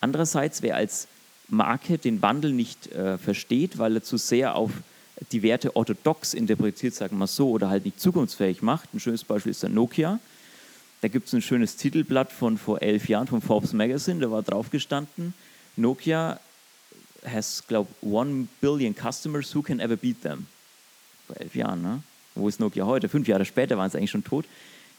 [0.00, 1.06] Andererseits, wer als
[1.48, 4.72] Marke den Wandel nicht äh, versteht, weil er zu sehr auf
[5.32, 8.92] die Werte orthodox interpretiert, sagen wir so, oder halt nicht zukunftsfähig macht.
[8.94, 10.18] Ein schönes Beispiel ist der Nokia.
[11.02, 14.42] Da gibt es ein schönes Titelblatt von vor elf Jahren vom Forbes Magazine, da war
[14.42, 15.34] drauf gestanden,
[15.76, 16.40] Nokia
[17.26, 20.46] has, glaube one billion customers, who can ever beat them?
[21.26, 22.02] Vor elf Jahren, ne?
[22.34, 23.08] Wo ist Nokia heute?
[23.08, 24.44] Fünf Jahre später waren sie eigentlich schon tot.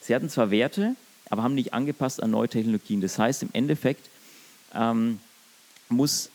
[0.01, 0.95] Sie hatten zwar Werte,
[1.29, 3.01] aber haben nicht angepasst an neue Technologien.
[3.01, 4.09] Das heißt, im Endeffekt
[4.73, 5.19] ähm,
[5.89, 6.29] muss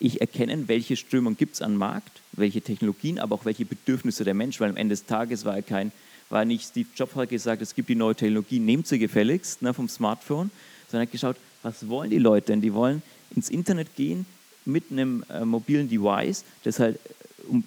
[0.00, 4.34] ich erkennen, welche Strömung gibt es am Markt, welche Technologien, aber auch welche Bedürfnisse der
[4.34, 5.92] Mensch, weil am Ende des Tages war er kein,
[6.30, 9.72] war nicht Steve Jobs hat gesagt, es gibt die neue Technologie, nehmt sie gefälligst ne,
[9.74, 10.50] vom Smartphone,
[10.90, 12.60] sondern hat geschaut, was wollen die Leute denn?
[12.60, 13.02] Die wollen
[13.34, 14.26] ins Internet gehen
[14.64, 17.64] mit einem äh, mobilen Device, das halt äh, um,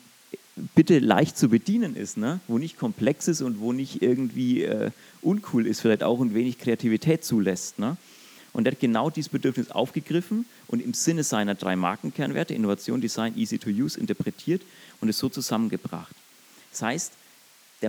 [0.76, 2.40] bitte leicht zu bedienen ist, ne?
[2.48, 6.60] wo nicht komplex ist und wo nicht irgendwie äh, uncool ist, vielleicht auch und wenig
[6.60, 7.80] Kreativität zulässt.
[7.80, 7.98] Ne?
[8.54, 13.38] Und er hat genau dieses Bedürfnis aufgegriffen und im Sinne seiner drei Markenkernwerte, Innovation, Design,
[13.38, 14.62] Easy to Use, interpretiert
[15.02, 16.16] und es so zusammengebracht.
[16.72, 17.14] Das heißt,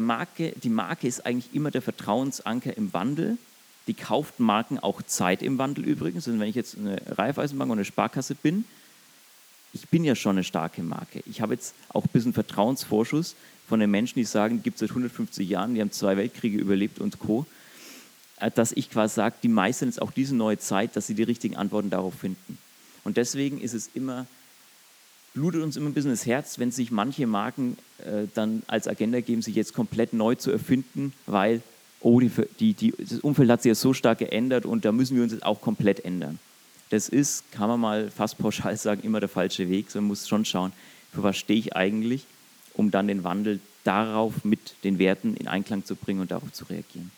[0.01, 3.39] Marke, die Marke ist eigentlich immer der Vertrauensanker im Wandel.
[3.87, 6.27] Die kauft Marken auch Zeit im Wandel übrigens.
[6.29, 8.65] Und wenn ich jetzt eine Raiffeisenbank oder eine Sparkasse bin,
[9.75, 11.23] ich bin ja schon eine starke Marke.
[11.27, 13.35] Ich habe jetzt auch ein bisschen Vertrauensvorschuss
[13.69, 16.99] von den Menschen, die sagen, gibt es seit 150 Jahren, die haben zwei Weltkriege überlebt
[16.99, 17.47] und Co.
[18.37, 21.23] Äh, dass ich quasi sage, die meistern jetzt auch diese neue Zeit, dass sie die
[21.23, 22.59] richtigen Antworten darauf finden.
[23.05, 24.27] Und deswegen ist es immer,
[25.35, 29.21] blutet uns immer ein bisschen das Herz, wenn sich manche Marken äh, dann als Agenda
[29.21, 31.63] geben, sich jetzt komplett neu zu erfinden, weil,
[32.01, 35.17] oh, die, die, die, das Umfeld hat sich ja so stark geändert und da müssen
[35.17, 36.39] wir uns jetzt auch komplett ändern.
[36.91, 39.91] Das ist, kann man mal fast pauschal sagen, immer der falsche Weg.
[39.91, 40.73] So, man muss schon schauen,
[41.13, 42.27] für was stehe ich eigentlich,
[42.75, 46.65] um dann den Wandel darauf mit den Werten in Einklang zu bringen und darauf zu
[46.65, 47.11] reagieren.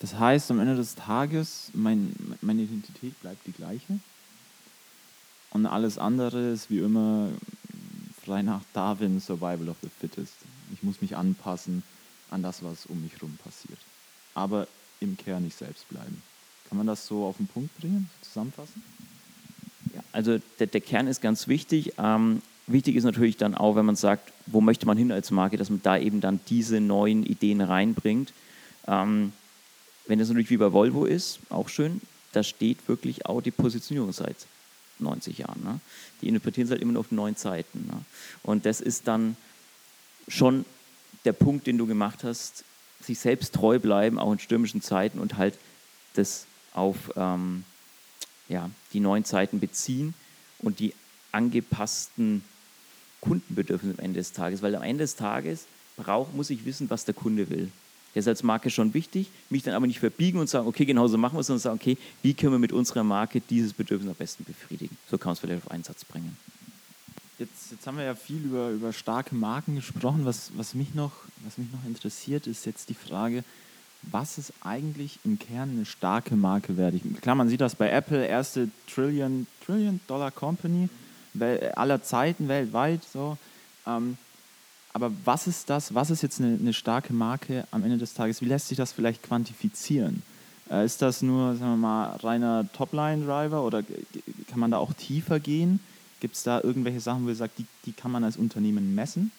[0.00, 4.00] Das heißt, am Ende des Tages, mein, meine Identität bleibt die gleiche.
[5.50, 7.28] Und alles andere ist wie immer
[8.24, 10.34] frei nach Darwin, Survival of the Fittest.
[10.72, 11.82] Ich muss mich anpassen
[12.30, 13.78] an das, was um mich herum passiert.
[14.34, 14.68] Aber
[15.00, 16.22] im Kern nicht selbst bleiben.
[16.68, 18.82] Kann man das so auf den Punkt bringen, zusammenfassen?
[19.94, 21.94] Ja, also der, der Kern ist ganz wichtig.
[21.98, 25.56] Ähm, wichtig ist natürlich dann auch, wenn man sagt, wo möchte man hin als Marke,
[25.56, 28.32] dass man da eben dann diese neuen Ideen reinbringt.
[28.86, 29.32] Ähm,
[30.06, 32.00] wenn das natürlich wie bei Volvo ist, auch schön,
[32.32, 34.36] da steht wirklich auch die Positionierung seit
[35.00, 35.62] 90 Jahren.
[35.62, 35.80] Ne?
[36.20, 37.86] Die interpretieren es halt immer nur auf neuen Zeiten.
[37.86, 38.04] Ne?
[38.42, 39.36] Und das ist dann
[40.28, 40.64] schon
[41.24, 42.64] der Punkt, den du gemacht hast,
[43.00, 45.58] sich selbst treu bleiben, auch in stürmischen Zeiten und halt
[46.14, 47.64] das auf ähm,
[48.48, 50.14] ja, die neuen Zeiten beziehen
[50.58, 50.94] und die
[51.32, 52.42] angepassten
[53.20, 54.62] Kundenbedürfnisse am Ende des Tages.
[54.62, 57.70] Weil am Ende des Tages brauch, muss ich wissen, was der Kunde will.
[58.14, 61.16] Der ist als Marke schon wichtig, mich dann aber nicht verbiegen und sagen, okay, genauso
[61.16, 64.16] machen wir es, sondern sagen, okay, wie können wir mit unserer Marke dieses Bedürfnis am
[64.16, 64.96] besten befriedigen?
[65.10, 66.36] So kann man es vielleicht auf Einsatz bringen.
[67.38, 70.24] Jetzt, jetzt haben wir ja viel über, über starke Marken gesprochen.
[70.24, 71.12] Was, was, mich noch,
[71.44, 73.44] was mich noch interessiert, ist jetzt die Frage,
[74.02, 76.94] was ist eigentlich im Kern eine starke Marke wert?
[77.20, 80.88] Klar, man sieht das bei Apple, erste Trillion, Trillion Dollar Company
[81.74, 83.02] aller Zeiten weltweit.
[83.04, 83.38] So.
[83.86, 84.16] Ähm,
[84.92, 88.40] aber was ist das, was ist jetzt eine, eine, starke Marke am Ende des Tages?
[88.40, 90.22] Wie lässt sich das vielleicht quantifizieren?
[90.70, 95.38] Äh, ist das nur, sagen wir mal, reiner Topline-Driver oder kann man da auch tiefer
[95.38, 95.80] gehen?
[96.18, 99.30] Gibt es da irgendwelche Sachen, wo ihr sagt, die, die kann man als Unternehmen messen?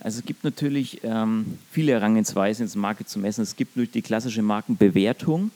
[0.00, 3.42] Also es gibt natürlich ähm, viele Herangehensweisen, ins Marke zu messen.
[3.42, 5.50] Es gibt natürlich die klassische Markenbewertung,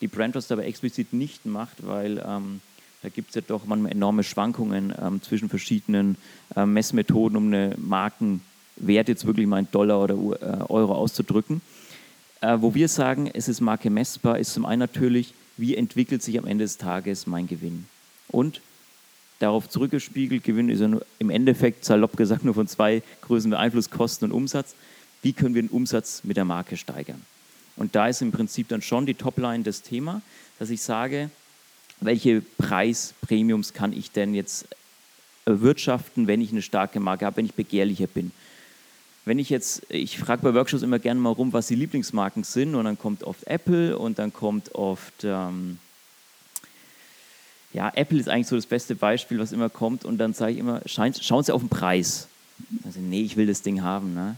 [0.00, 2.60] die Brandhouse aber explizit nicht macht, weil ähm,
[3.02, 6.16] da gibt es ja doch manchmal enorme Schwankungen ähm, zwischen verschiedenen
[6.56, 11.60] äh, Messmethoden, um eine Markenwert jetzt wirklich mal in Dollar oder äh, Euro auszudrücken.
[12.40, 16.38] Äh, wo wir sagen, es ist Marke messbar, ist zum einen natürlich, wie entwickelt sich
[16.38, 17.86] am Ende des Tages mein Gewinn.
[18.28, 18.60] Und
[19.38, 23.90] darauf zurückgespiegelt, Gewinn ist ja nur, im Endeffekt, salopp gesagt, nur von zwei Größen beeinflusst,
[23.90, 24.74] Kosten und Umsatz.
[25.22, 27.22] Wie können wir den Umsatz mit der Marke steigern?
[27.76, 30.20] Und da ist im Prinzip dann schon die Topline das Thema,
[30.58, 31.30] dass ich sage,
[32.00, 34.66] welche Preispremiums kann ich denn jetzt
[35.44, 38.30] erwirtschaften, wenn ich eine starke Marke habe, wenn ich begehrlicher bin.
[39.24, 42.74] Wenn ich jetzt, ich frage bei Workshops immer gerne mal rum, was die Lieblingsmarken sind
[42.74, 45.78] und dann kommt oft Apple und dann kommt oft, ähm,
[47.72, 50.58] ja, Apple ist eigentlich so das beste Beispiel, was immer kommt und dann sage ich
[50.58, 52.28] immer, schauen Sie auf den Preis.
[52.84, 54.14] Sagen nee, ich will das Ding haben.
[54.14, 54.36] Ne?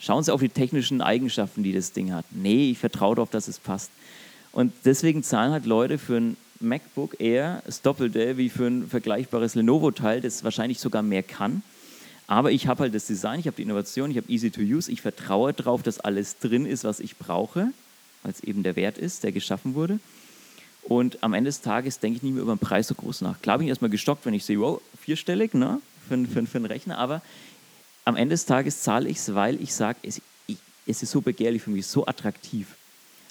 [0.00, 2.24] Schauen Sie auf die technischen Eigenschaften, die das Ding hat.
[2.30, 3.90] Nee, ich vertraue darauf, dass es passt.
[4.50, 9.54] Und deswegen zahlen halt Leute für ein MacBook Air das Doppelte wie für ein vergleichbares
[9.54, 11.62] Lenovo-Teil, das wahrscheinlich sogar mehr kann.
[12.26, 14.90] Aber ich habe halt das Design, ich habe die Innovation, ich habe Easy to Use,
[14.90, 17.72] ich vertraue darauf, dass alles drin ist, was ich brauche,
[18.22, 19.98] weil es eben der Wert ist, der geschaffen wurde.
[20.82, 23.40] Und am Ende des Tages denke ich nicht mehr über den Preis so groß nach.
[23.42, 26.66] Klar bin ich erstmal gestockt, wenn ich sehe, wow, vierstellig ne, für, für, für einen
[26.66, 27.22] Rechner, aber
[28.04, 30.20] am Ende des Tages zahle ich es, weil ich sage, es,
[30.86, 32.66] es ist so begehrlich für mich, so attraktiv.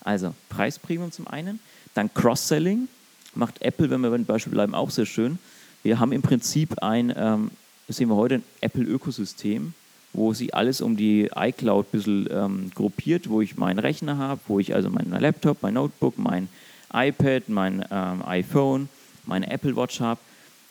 [0.02, 1.60] Also Preispremium zum einen,
[1.94, 2.88] dann Cross-Selling
[3.34, 5.40] macht Apple, wenn wir beim Beispiel bleiben, auch sehr schön.
[5.84, 7.52] Wir haben im Prinzip ein, ähm,
[7.88, 9.74] sehen wir heute, ein Apple-Ökosystem,
[10.14, 14.42] wo sich alles um die iCloud ein bisschen ähm, gruppiert, wo ich meinen Rechner habe,
[14.48, 16.50] wo ich also meinen Laptop, mein Notebook, mein
[16.94, 18.90] iPad, mein ähm, iPhone,
[19.26, 20.20] meine Apple Watch habe,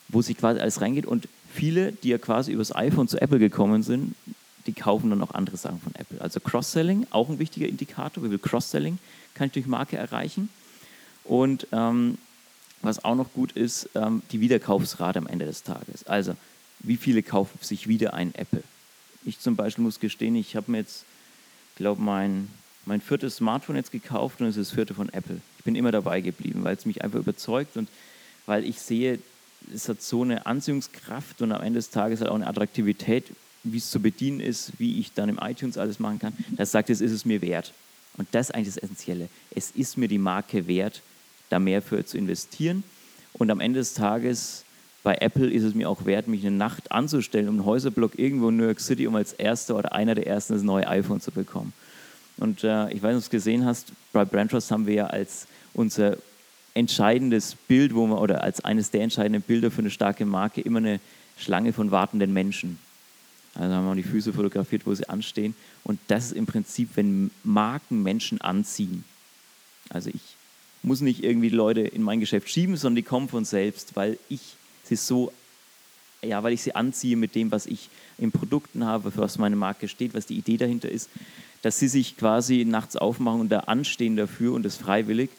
[0.09, 3.83] wo sich quasi alles reingeht und viele, die ja quasi übers iPhone zu Apple gekommen
[3.83, 4.15] sind,
[4.67, 6.21] die kaufen dann auch andere Sachen von Apple.
[6.21, 8.99] Also Cross-Selling, auch ein wichtiger Indikator, wie viel Cross-Selling
[9.35, 10.51] kann ich durch Marke erreichen.
[11.25, 12.19] Und ähm,
[12.83, 16.07] was auch noch gut ist, ähm, die Wiederkaufsrate am Ende des Tages.
[16.07, 16.35] Also
[16.81, 18.63] wie viele kaufen sich wieder ein Apple?
[19.25, 21.05] Ich zum Beispiel muss gestehen, ich habe mir jetzt,
[21.77, 22.49] glaube mein,
[22.87, 25.41] mein viertes Smartphone jetzt gekauft und es ist das vierte von Apple.
[25.59, 27.89] Ich bin immer dabei geblieben, weil es mich einfach überzeugt und
[28.47, 29.19] weil ich sehe,
[29.75, 33.27] es hat so eine Anziehungskraft und am Ende des Tages hat auch eine Attraktivität,
[33.63, 36.33] wie es zu bedienen ist, wie ich dann im iTunes alles machen kann.
[36.57, 37.75] Das sagt, es ist es mir wert.
[38.17, 39.29] Und das ist eigentlich das Essentielle.
[39.55, 41.03] Es ist mir die Marke wert,
[41.51, 42.83] da mehr für zu investieren.
[43.35, 44.65] Und am Ende des Tages
[45.03, 48.49] bei Apple ist es mir auch wert, mich eine Nacht anzustellen, um einen Häuserblock irgendwo
[48.49, 51.31] in New York City, um als erster oder einer der ersten das neue iPhone zu
[51.31, 51.73] bekommen.
[52.37, 55.07] Und äh, ich weiß nicht, ob du es gesehen hast, bei Brandtrust haben wir ja
[55.07, 56.17] als unser
[56.75, 60.79] entscheidendes Bild, wo man, oder als eines der entscheidenden Bilder für eine starke Marke immer
[60.79, 61.01] eine
[61.37, 62.79] Schlange von wartenden Menschen.
[63.55, 65.55] Also haben wir die Füße fotografiert, wo sie anstehen.
[65.83, 69.05] Und das ist im Prinzip, wenn Marken Menschen anziehen.
[69.89, 70.21] Also ich
[70.83, 74.41] muss nicht irgendwie Leute in mein Geschäft schieben, sondern die kommen von selbst, weil ich
[74.85, 75.33] sie so,
[76.23, 79.57] ja, weil ich sie anziehe mit dem, was ich in Produkten habe, für was meine
[79.57, 81.09] Marke steht, was die Idee dahinter ist,
[81.63, 85.31] dass sie sich quasi nachts aufmachen und da anstehen dafür und das freiwillig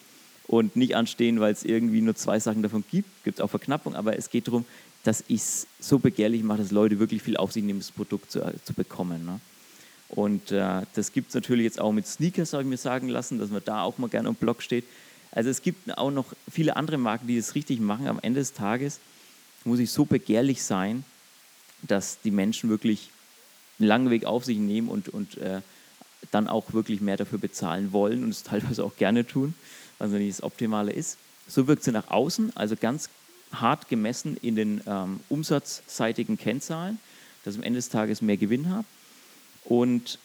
[0.47, 3.09] und nicht anstehen, weil es irgendwie nur zwei Sachen davon gibt.
[3.23, 4.65] Gibt es auch Verknappung, aber es geht darum,
[5.03, 8.31] dass ich es so begehrlich mache, dass Leute wirklich viel auf sich nehmen, das Produkt
[8.31, 9.25] zu, zu bekommen.
[9.25, 9.39] Ne?
[10.09, 13.39] Und äh, das gibt es natürlich jetzt auch mit Sneakers, habe ich mir sagen lassen,
[13.39, 14.83] dass man da auch mal gerne im Blog steht.
[15.31, 18.07] Also es gibt auch noch viele andere Marken, die das richtig machen.
[18.07, 18.99] Am Ende des Tages
[19.63, 21.03] muss ich so begehrlich sein,
[21.83, 23.09] dass die Menschen wirklich
[23.79, 25.61] einen langen Weg auf sich nehmen und, und äh,
[26.31, 29.55] dann auch wirklich mehr dafür bezahlen wollen und es teilweise auch gerne tun,
[29.97, 31.17] was nicht das Optimale ist.
[31.47, 33.09] So wirkt sie nach außen, also ganz
[33.51, 36.99] hart gemessen in den ähm, umsatzseitigen Kennzahlen,
[37.43, 38.85] dass ich am Ende des Tages mehr Gewinn habe.
[39.65, 40.19] Und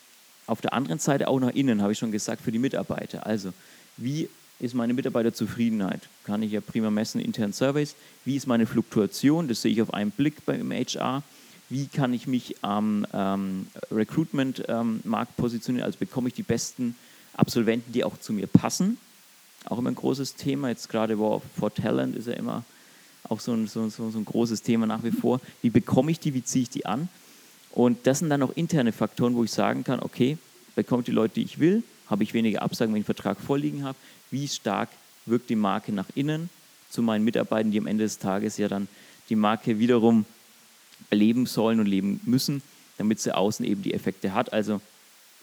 [0.47, 3.27] auf der anderen Seite auch nach innen, habe ich schon gesagt, für die Mitarbeiter.
[3.27, 3.53] Also,
[3.97, 4.29] wie
[4.59, 6.01] ist meine Mitarbeiterzufriedenheit?
[6.25, 7.95] Kann ich ja prima messen, internen Surveys.
[8.25, 9.49] Wie ist meine Fluktuation?
[9.49, 11.23] Das sehe ich auf einen Blick beim HR.
[11.69, 15.85] Wie kann ich mich am ähm, Recruitment-Markt ähm, positionieren?
[15.85, 16.95] Also bekomme ich die besten
[17.35, 18.99] Absolventen, die auch zu mir passen?
[19.65, 20.69] Auch immer ein großes Thema.
[20.69, 22.65] Jetzt gerade War for Talent ist ja immer
[23.29, 25.41] auch so ein, so, so, so ein großes Thema nach wie vor.
[25.61, 26.33] Wie bekomme ich die?
[26.35, 27.09] Wie ziehe ich die an?
[27.73, 30.39] Und das sind dann auch interne Faktoren, wo ich sagen kann, okay,
[30.77, 31.83] bekomme ich die Leute, die ich will?
[32.09, 33.97] Habe ich weniger Absagen, wenn ich einen Vertrag vorliegen habe?
[34.31, 34.89] wie stark
[35.25, 36.51] wirkt die Marke nach innen
[36.91, 38.89] zu meinen Mitarbeitern, die am Ende des Tages ja dann
[39.29, 40.25] die Marke wiederum
[41.11, 42.63] leben sollen und leben müssen,
[42.99, 44.53] damit sie außen eben die Effekte hat.
[44.53, 44.81] Also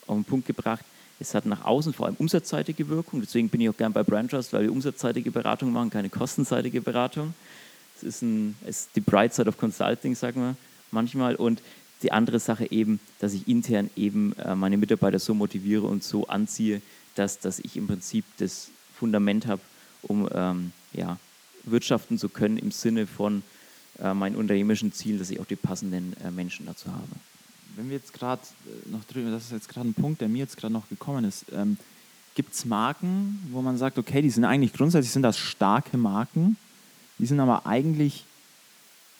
[0.07, 0.83] auf den Punkt gebracht,
[1.19, 3.21] es hat nach außen vor allem umsatzseitige Wirkung.
[3.21, 6.81] Deswegen bin ich auch gern bei Brand Trust, weil wir umsatzseitige Beratung machen, keine kostenseitige
[6.81, 7.33] Beratung.
[7.95, 10.55] Es ist, ein, es ist die Bright Side of Consulting, sagen wir
[10.91, 11.35] manchmal.
[11.35, 11.61] Und
[12.03, 16.27] die andere Sache eben, dass ich intern eben äh, meine Mitarbeiter so motiviere und so
[16.27, 16.81] anziehe,
[17.15, 19.61] dass, dass ich im Prinzip das Fundament habe,
[20.01, 21.17] um ähm, ja,
[21.63, 23.43] wirtschaften zu können im Sinne von
[23.99, 27.07] äh, meinen unternehmerischen Zielen, dass ich auch die passenden äh, Menschen dazu habe.
[27.75, 30.39] Wenn wir jetzt gerade äh, noch drüber, das ist jetzt gerade ein Punkt, der mir
[30.39, 31.45] jetzt gerade noch gekommen ist.
[31.51, 31.77] Ähm,
[32.35, 36.57] Gibt es Marken, wo man sagt, okay, die sind eigentlich grundsätzlich sind das starke Marken,
[37.19, 38.25] die sind aber eigentlich,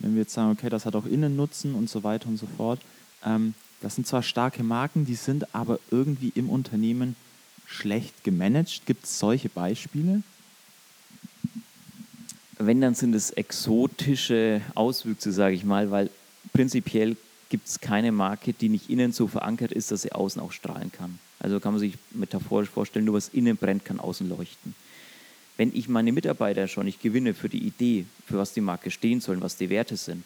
[0.04, 2.80] wenn wir jetzt sagen, okay, das hat auch Innennutzen und so weiter und so fort,
[3.26, 7.16] ähm, das sind zwar starke Marken, die sind aber irgendwie im Unternehmen
[7.66, 8.86] schlecht gemanagt?
[8.86, 10.22] Gibt es solche Beispiele?
[12.60, 16.10] Wenn, dann sind es exotische Auswüchse, sage ich mal, weil
[16.54, 17.18] prinzipiell
[17.50, 20.92] gibt es keine Marke, die nicht innen so verankert ist, dass sie außen auch strahlen
[20.92, 21.20] kann.
[21.40, 24.76] Also kann man sich metaphorisch vorstellen, nur was innen brennt, kann außen leuchten.
[25.58, 29.22] Wenn ich meine Mitarbeiter schon nicht gewinne für die Idee, für was die Marke stehen
[29.22, 30.24] soll, was die Werte sind,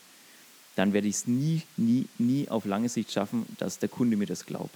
[0.76, 4.28] dann werde ich es nie, nie, nie auf lange Sicht schaffen, dass der Kunde mir
[4.28, 4.76] das glaubt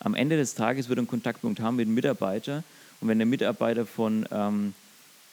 [0.00, 2.62] am Ende des Tages wird er einen Kontaktpunkt haben mit dem Mitarbeiter.
[3.00, 4.74] Und wenn der Mitarbeiter von, ähm,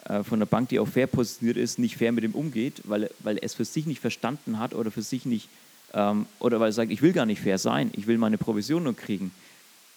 [0.06, 3.10] äh, von der Bank, die auch fair positioniert ist, nicht fair mit ihm umgeht, weil,
[3.20, 5.50] weil er es für sich nicht verstanden hat oder für sich nicht,
[5.94, 8.84] ähm, oder weil er sagt, ich will gar nicht fair sein, ich will meine Provision
[8.84, 9.32] nur kriegen,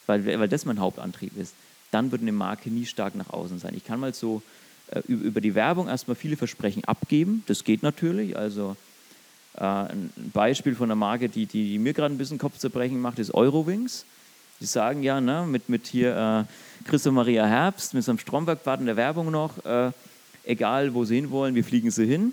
[0.07, 1.55] weil, weil das mein Hauptantrieb ist,
[1.91, 3.75] dann wird eine Marke nie stark nach außen sein.
[3.75, 4.43] Ich kann mal so
[4.89, 7.43] äh, über die Werbung erstmal viele Versprechen abgeben.
[7.47, 8.37] Das geht natürlich.
[8.37, 8.77] Also
[9.57, 13.19] äh, ein Beispiel von einer Marke, die, die, die mir gerade ein bisschen Kopfzerbrechen macht,
[13.19, 14.05] ist Eurowings.
[14.61, 18.97] Die sagen ja, ne, mit, mit hier äh, Christoph Maria Herbst, mit seinem Stromberg-Bad der
[18.97, 19.93] Werbung noch, äh,
[20.45, 22.33] egal wo sie hinwollen, wir fliegen sie hin.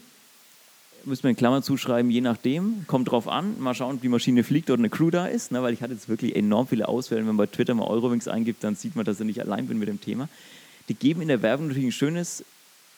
[1.05, 4.43] Müssen wir in Klammern zuschreiben, je nachdem, kommt drauf an, mal schauen, ob die Maschine
[4.43, 7.21] fliegt oder eine Crew da ist, ne, weil ich hatte jetzt wirklich enorm viele Auswählen.
[7.21, 9.77] Wenn man bei Twitter mal Eurowings eingibt, dann sieht man, dass ich nicht allein bin
[9.77, 10.27] mit dem Thema.
[10.89, 12.43] Die geben in der Werbung natürlich ein schönes,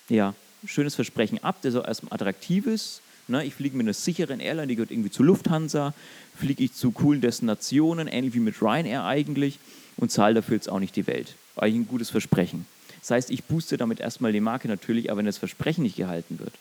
[0.08, 0.34] ja,
[0.66, 4.68] schönes Versprechen ab, das auch erstmal attraktiv ist, Ne, ich fliege mit einer sicheren Airline,
[4.68, 5.94] die gehört irgendwie zu Lufthansa,
[6.36, 9.60] fliege ich zu coolen Destinationen, ähnlich wie mit Ryanair eigentlich,
[9.98, 11.36] und zahle dafür jetzt auch nicht die Welt.
[11.58, 12.66] Eigentlich ein gutes Versprechen.
[13.02, 16.40] Das heißt, ich booste damit erstmal die Marke natürlich, aber wenn das Versprechen nicht gehalten
[16.40, 16.54] wird,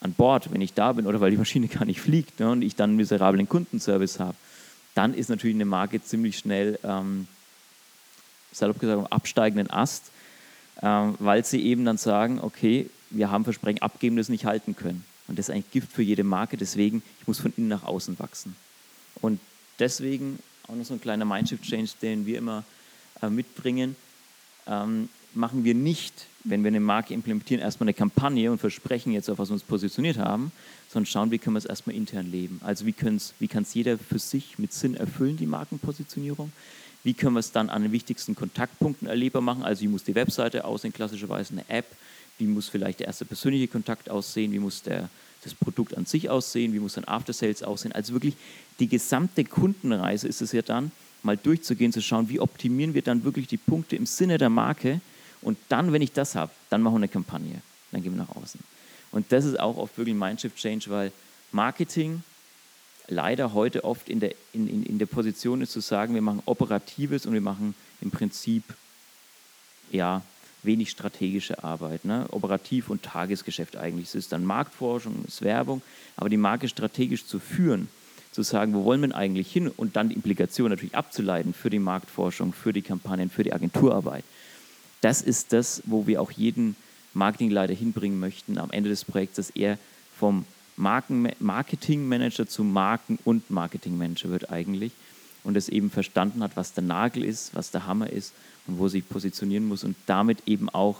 [0.00, 2.62] an Bord, wenn ich da bin oder weil die Maschine gar nicht fliegt ne, und
[2.62, 4.36] ich dann einen miserablen Kundenservice habe,
[4.94, 7.28] dann ist natürlich eine Marke ziemlich schnell, ähm,
[8.52, 10.10] salopp gesagt, am absteigenden Ast,
[10.82, 15.04] ähm, weil sie eben dann sagen, okay, wir haben Versprechen abgegeben, das nicht halten können.
[15.28, 16.56] Und das ist eigentlich Gift für jede Marke.
[16.56, 18.56] Deswegen, ich muss von innen nach außen wachsen.
[19.20, 19.40] Und
[19.78, 20.38] deswegen
[20.68, 22.64] auch noch so ein kleiner Mindshift-Change, den wir immer
[23.22, 23.96] äh, mitbringen.
[24.66, 29.28] Ähm, machen wir nicht, wenn wir eine Marke implementieren, erstmal eine Kampagne und versprechen jetzt,
[29.28, 30.52] auf was wir uns positioniert haben,
[30.88, 32.60] sondern schauen, wie können wir es erstmal intern leben.
[32.64, 32.94] Also wie,
[33.38, 36.52] wie kann es jeder für sich mit Sinn erfüllen, die Markenpositionierung?
[37.02, 39.62] Wie können wir es dann an den wichtigsten Kontaktpunkten erlebbar machen?
[39.62, 41.86] Also wie muss die Webseite aussehen, klassischerweise eine App,
[42.38, 45.08] wie muss vielleicht der erste persönliche Kontakt aussehen, wie muss der,
[45.42, 47.92] das Produkt an sich aussehen, wie muss ein After Sales aussehen.
[47.92, 48.34] Also wirklich
[48.78, 50.90] die gesamte Kundenreise ist es ja dann,
[51.22, 55.00] mal durchzugehen, zu schauen, wie optimieren wir dann wirklich die Punkte im Sinne der Marke.
[55.46, 57.62] Und dann, wenn ich das habe, dann machen wir eine Kampagne.
[57.92, 58.58] Dann gehen wir nach außen.
[59.12, 61.12] Und das ist auch oft wirklich ein Mindshift-Change, weil
[61.52, 62.24] Marketing
[63.06, 66.42] leider heute oft in der, in, in, in der Position ist zu sagen, wir machen
[66.46, 68.64] Operatives und wir machen im Prinzip
[69.92, 70.22] ja,
[70.64, 72.04] wenig strategische Arbeit.
[72.04, 72.26] Ne?
[72.32, 74.08] Operativ und Tagesgeschäft eigentlich.
[74.08, 75.80] Es ist dann Marktforschung, es ist Werbung,
[76.16, 77.86] aber die Marke strategisch zu führen,
[78.32, 81.78] zu sagen, wo wollen wir eigentlich hin und dann die Implikation natürlich abzuleiten für die
[81.78, 84.24] Marktforschung, für die Kampagnen, für die Agenturarbeit.
[85.06, 86.74] Das ist das, wo wir auch jeden
[87.14, 89.78] Marketingleiter hinbringen möchten am Ende des Projekts, dass er
[90.18, 90.44] vom
[90.76, 94.90] Marken Marketingmanager zu Marken- und Marketingmanager wird eigentlich
[95.44, 98.32] und es eben verstanden hat, was der Nagel ist, was der Hammer ist
[98.66, 100.98] und wo sich positionieren muss und damit eben auch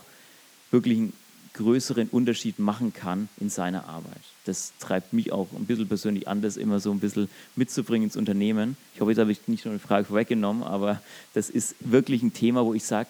[0.71, 1.13] wirklich einen
[1.55, 4.21] größeren Unterschied machen kann in seiner Arbeit.
[4.45, 7.27] Das treibt mich auch ein bisschen persönlich an, das immer so ein bisschen
[7.57, 8.77] mitzubringen ins Unternehmen.
[8.95, 11.01] Ich hoffe, jetzt habe ich nicht nur eine Frage vorweggenommen, aber
[11.33, 13.09] das ist wirklich ein Thema, wo ich sage,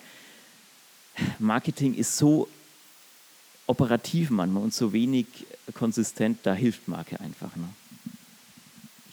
[1.39, 2.47] Marketing ist so
[3.65, 5.27] operativ manchmal und so wenig
[5.73, 7.55] konsistent, da hilft Marke einfach.
[7.55, 7.67] Ne?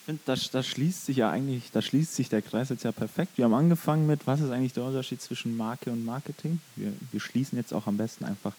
[0.04, 3.32] finde, da, da schließt sich ja eigentlich, da schließt sich der Kreis jetzt ja perfekt.
[3.36, 6.60] Wir haben angefangen mit, was ist eigentlich der Unterschied zwischen Marke und Marketing?
[6.76, 8.52] Wir, wir schließen jetzt auch am besten einfach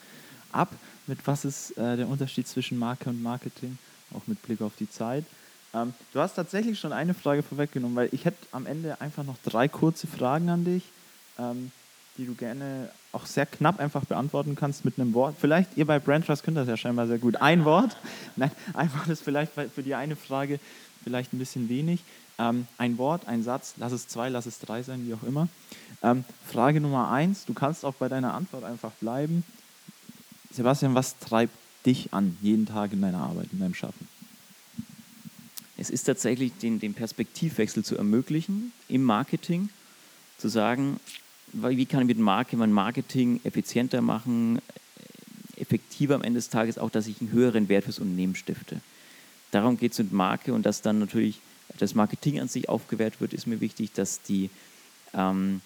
[0.51, 0.71] ab
[1.07, 3.77] mit, was ist äh, der Unterschied zwischen Marke und Marketing,
[4.13, 5.23] auch mit Blick auf die Zeit.
[5.73, 9.37] Ähm, du hast tatsächlich schon eine Frage vorweggenommen, weil ich hätte am Ende einfach noch
[9.43, 10.83] drei kurze Fragen an dich,
[11.37, 11.71] ähm,
[12.17, 15.35] die du gerne auch sehr knapp einfach beantworten kannst mit einem Wort.
[15.39, 17.37] Vielleicht, ihr bei Brand Trust könnt das ja scheinbar sehr gut.
[17.37, 17.97] Ein Wort.
[18.35, 20.59] Nein, einfach das vielleicht für die eine Frage
[21.03, 22.01] vielleicht ein bisschen wenig.
[22.37, 25.47] Ähm, ein Wort, ein Satz, lass es zwei, lass es drei sein, wie auch immer.
[26.03, 29.43] Ähm, Frage Nummer eins, du kannst auch bei deiner Antwort einfach bleiben.
[30.51, 31.53] Sebastian, was treibt
[31.85, 34.07] dich an, jeden Tag in deiner Arbeit, in deinem Schaffen?
[35.77, 39.69] Es ist tatsächlich, den, den Perspektivwechsel zu ermöglichen im Marketing,
[40.37, 40.99] zu sagen,
[41.55, 44.59] wie kann ich mit Marke mein Marketing effizienter machen,
[45.57, 48.81] effektiver am Ende des Tages auch, dass ich einen höheren Wert fürs Unternehmen stifte.
[49.51, 51.39] Darum geht es mit Marke und dass dann natürlich
[51.77, 54.49] das Marketing an sich aufgewertet wird, ist mir wichtig, dass die
[55.13, 55.61] ähm,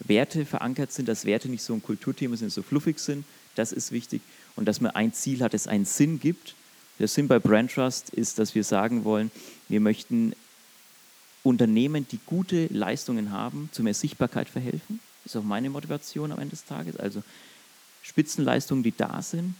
[0.00, 3.24] Werte verankert sind, dass Werte nicht so ein Kulturthema sind, so fluffig sind.
[3.54, 4.22] Das ist wichtig.
[4.56, 6.54] Und dass man ein Ziel hat, das einen Sinn gibt.
[6.98, 9.30] Der Sinn bei Brand Trust ist, dass wir sagen wollen,
[9.68, 10.32] wir möchten
[11.48, 15.00] Unternehmen, die gute Leistungen haben, zu mehr Sichtbarkeit verhelfen.
[15.24, 16.96] Ist auch meine Motivation am Ende des Tages.
[16.96, 17.22] Also
[18.02, 19.54] Spitzenleistungen, die da sind,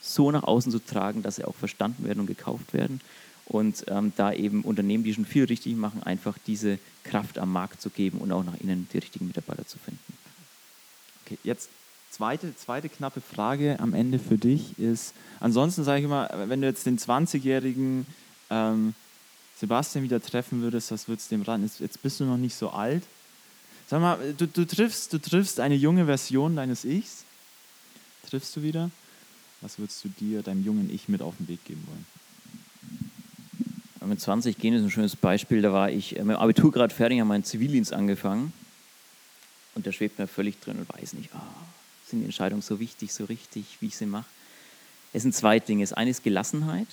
[0.00, 3.00] so nach außen zu tragen, dass sie auch verstanden werden und gekauft werden.
[3.46, 7.80] Und ähm, da eben Unternehmen, die schon viel richtig machen, einfach diese Kraft am Markt
[7.80, 10.00] zu geben und auch nach innen die richtigen Mitarbeiter zu finden.
[11.24, 11.68] Okay, jetzt
[12.10, 16.66] zweite, zweite knappe Frage am Ende für dich ist, ansonsten sage ich immer, wenn du
[16.66, 18.06] jetzt den 20-jährigen
[18.50, 18.94] ähm,
[19.56, 21.62] Sebastian wieder treffen würdest, was würdest du dem ran?
[21.78, 23.04] Jetzt bist du noch nicht so alt.
[23.86, 27.24] Sag mal, du, du, triffst, du triffst eine junge Version deines Ichs.
[28.28, 28.90] Triffst du wieder?
[29.60, 32.06] Was würdest du dir, deinem jungen Ich mit auf den Weg geben wollen?
[34.08, 35.62] Mit 20 gehen ist ein schönes Beispiel.
[35.62, 38.52] Da war ich mit dem Abitur gerade fertig, habe meinen Zivildienst angefangen.
[39.74, 41.38] Und der schwebt mir völlig drin und weiß nicht, oh,
[42.06, 44.26] sind die Entscheidungen so wichtig, so richtig, wie ich sie mache.
[45.12, 45.82] Es sind zwei Dinge.
[45.82, 46.88] Das eine ist Gelassenheit,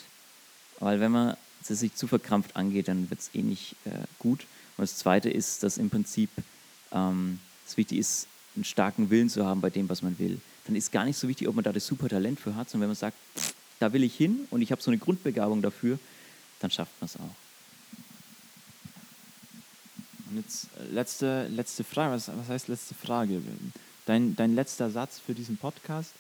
[0.80, 1.38] weil wenn man
[1.70, 4.42] es sich zu verkrampft angeht, dann wird es eh nicht äh, gut.
[4.78, 6.30] Und das zweite ist, dass im Prinzip
[6.92, 10.40] ähm, es wichtig ist, einen starken Willen zu haben bei dem, was man will.
[10.66, 12.90] Dann ist gar nicht so wichtig, ob man da das super Talent für hat, sondern
[12.90, 13.18] wenn man sagt,
[13.80, 16.00] da will ich hin und ich habe so eine Grundbegabung dafür,
[16.60, 17.36] dann schafft man es auch.
[20.30, 23.42] Und jetzt äh, letzte, letzte Frage, was, was heißt letzte Frage?
[24.06, 26.14] Dein, dein letzter Satz für diesen Podcast,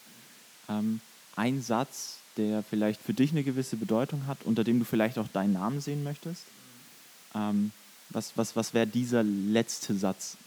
[0.70, 1.02] ähm,
[1.36, 5.28] ein Satz, der vielleicht für dich eine gewisse Bedeutung hat, unter dem du vielleicht auch
[5.28, 6.44] deinen Namen sehen möchtest.
[7.36, 7.72] Ähm,
[8.10, 10.38] was was, was wäre dieser letzte Satz?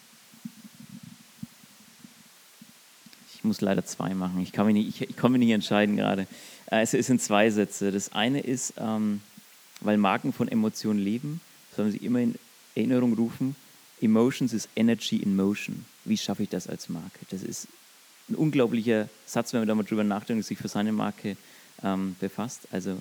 [3.35, 4.41] Ich muss leider zwei machen.
[4.41, 6.27] Ich kann mich nicht, ich, ich kann mich nicht entscheiden gerade.
[6.67, 7.93] Äh, es sind zwei Sätze.
[7.93, 9.21] Das eine ist, ähm,
[9.81, 11.41] weil Marken von Emotionen leben,
[11.77, 12.37] sollen sie immer in
[12.75, 13.57] Erinnerung rufen,
[14.01, 15.85] Emotions is Energy in Motion.
[16.05, 17.21] Wie schaffe ich das als Marke?
[17.31, 17.69] Das ist
[18.29, 21.37] ein unglaublicher Satz, wenn man da mal drüber nachdenkt sich für seine Marke
[21.85, 22.67] ähm, befasst.
[22.73, 22.99] Also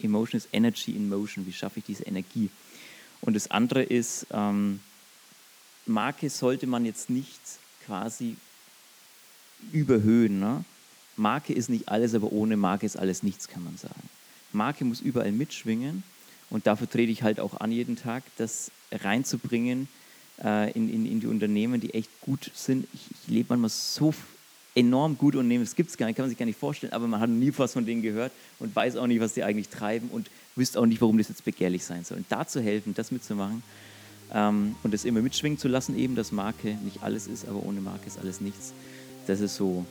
[0.00, 1.46] Emotion is Energy in Motion.
[1.46, 2.50] Wie schaffe ich diese Energie?
[3.20, 4.80] Und das andere ist, ähm,
[5.86, 7.40] Marke sollte man jetzt nicht
[7.84, 8.36] quasi
[9.72, 10.40] überhöhen.
[10.40, 10.64] Ne?
[11.16, 14.08] Marke ist nicht alles, aber ohne Marke ist alles nichts, kann man sagen.
[14.52, 16.02] Marke muss überall mitschwingen
[16.48, 19.88] und dafür trete ich halt auch an jeden Tag, das reinzubringen
[20.42, 22.86] äh, in, in, in die Unternehmen, die echt gut sind.
[22.92, 24.12] Ich, ich lebe manchmal so
[24.74, 27.06] enorm gut Unternehmen, das gibt es gar nicht, kann man sich gar nicht vorstellen, aber
[27.06, 30.08] man hat nie was von denen gehört und weiß auch nicht, was die eigentlich treiben
[30.10, 32.18] und wüsste auch nicht, warum das jetzt begehrlich sein soll.
[32.18, 33.62] Und da zu helfen, das mitzumachen
[34.32, 37.80] ähm, und das immer mitschwingen zu lassen, eben, dass Marke nicht alles ist, aber ohne
[37.80, 38.72] Marke ist alles nichts.
[39.26, 39.84] Das ist so,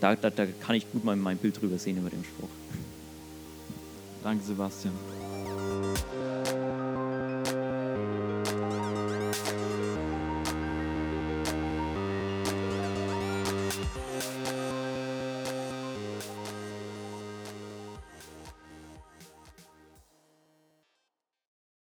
[0.00, 2.48] da, da, da kann ich gut mal mein Bild drüber sehen über den Spruch.
[4.22, 4.94] Danke, Sebastian.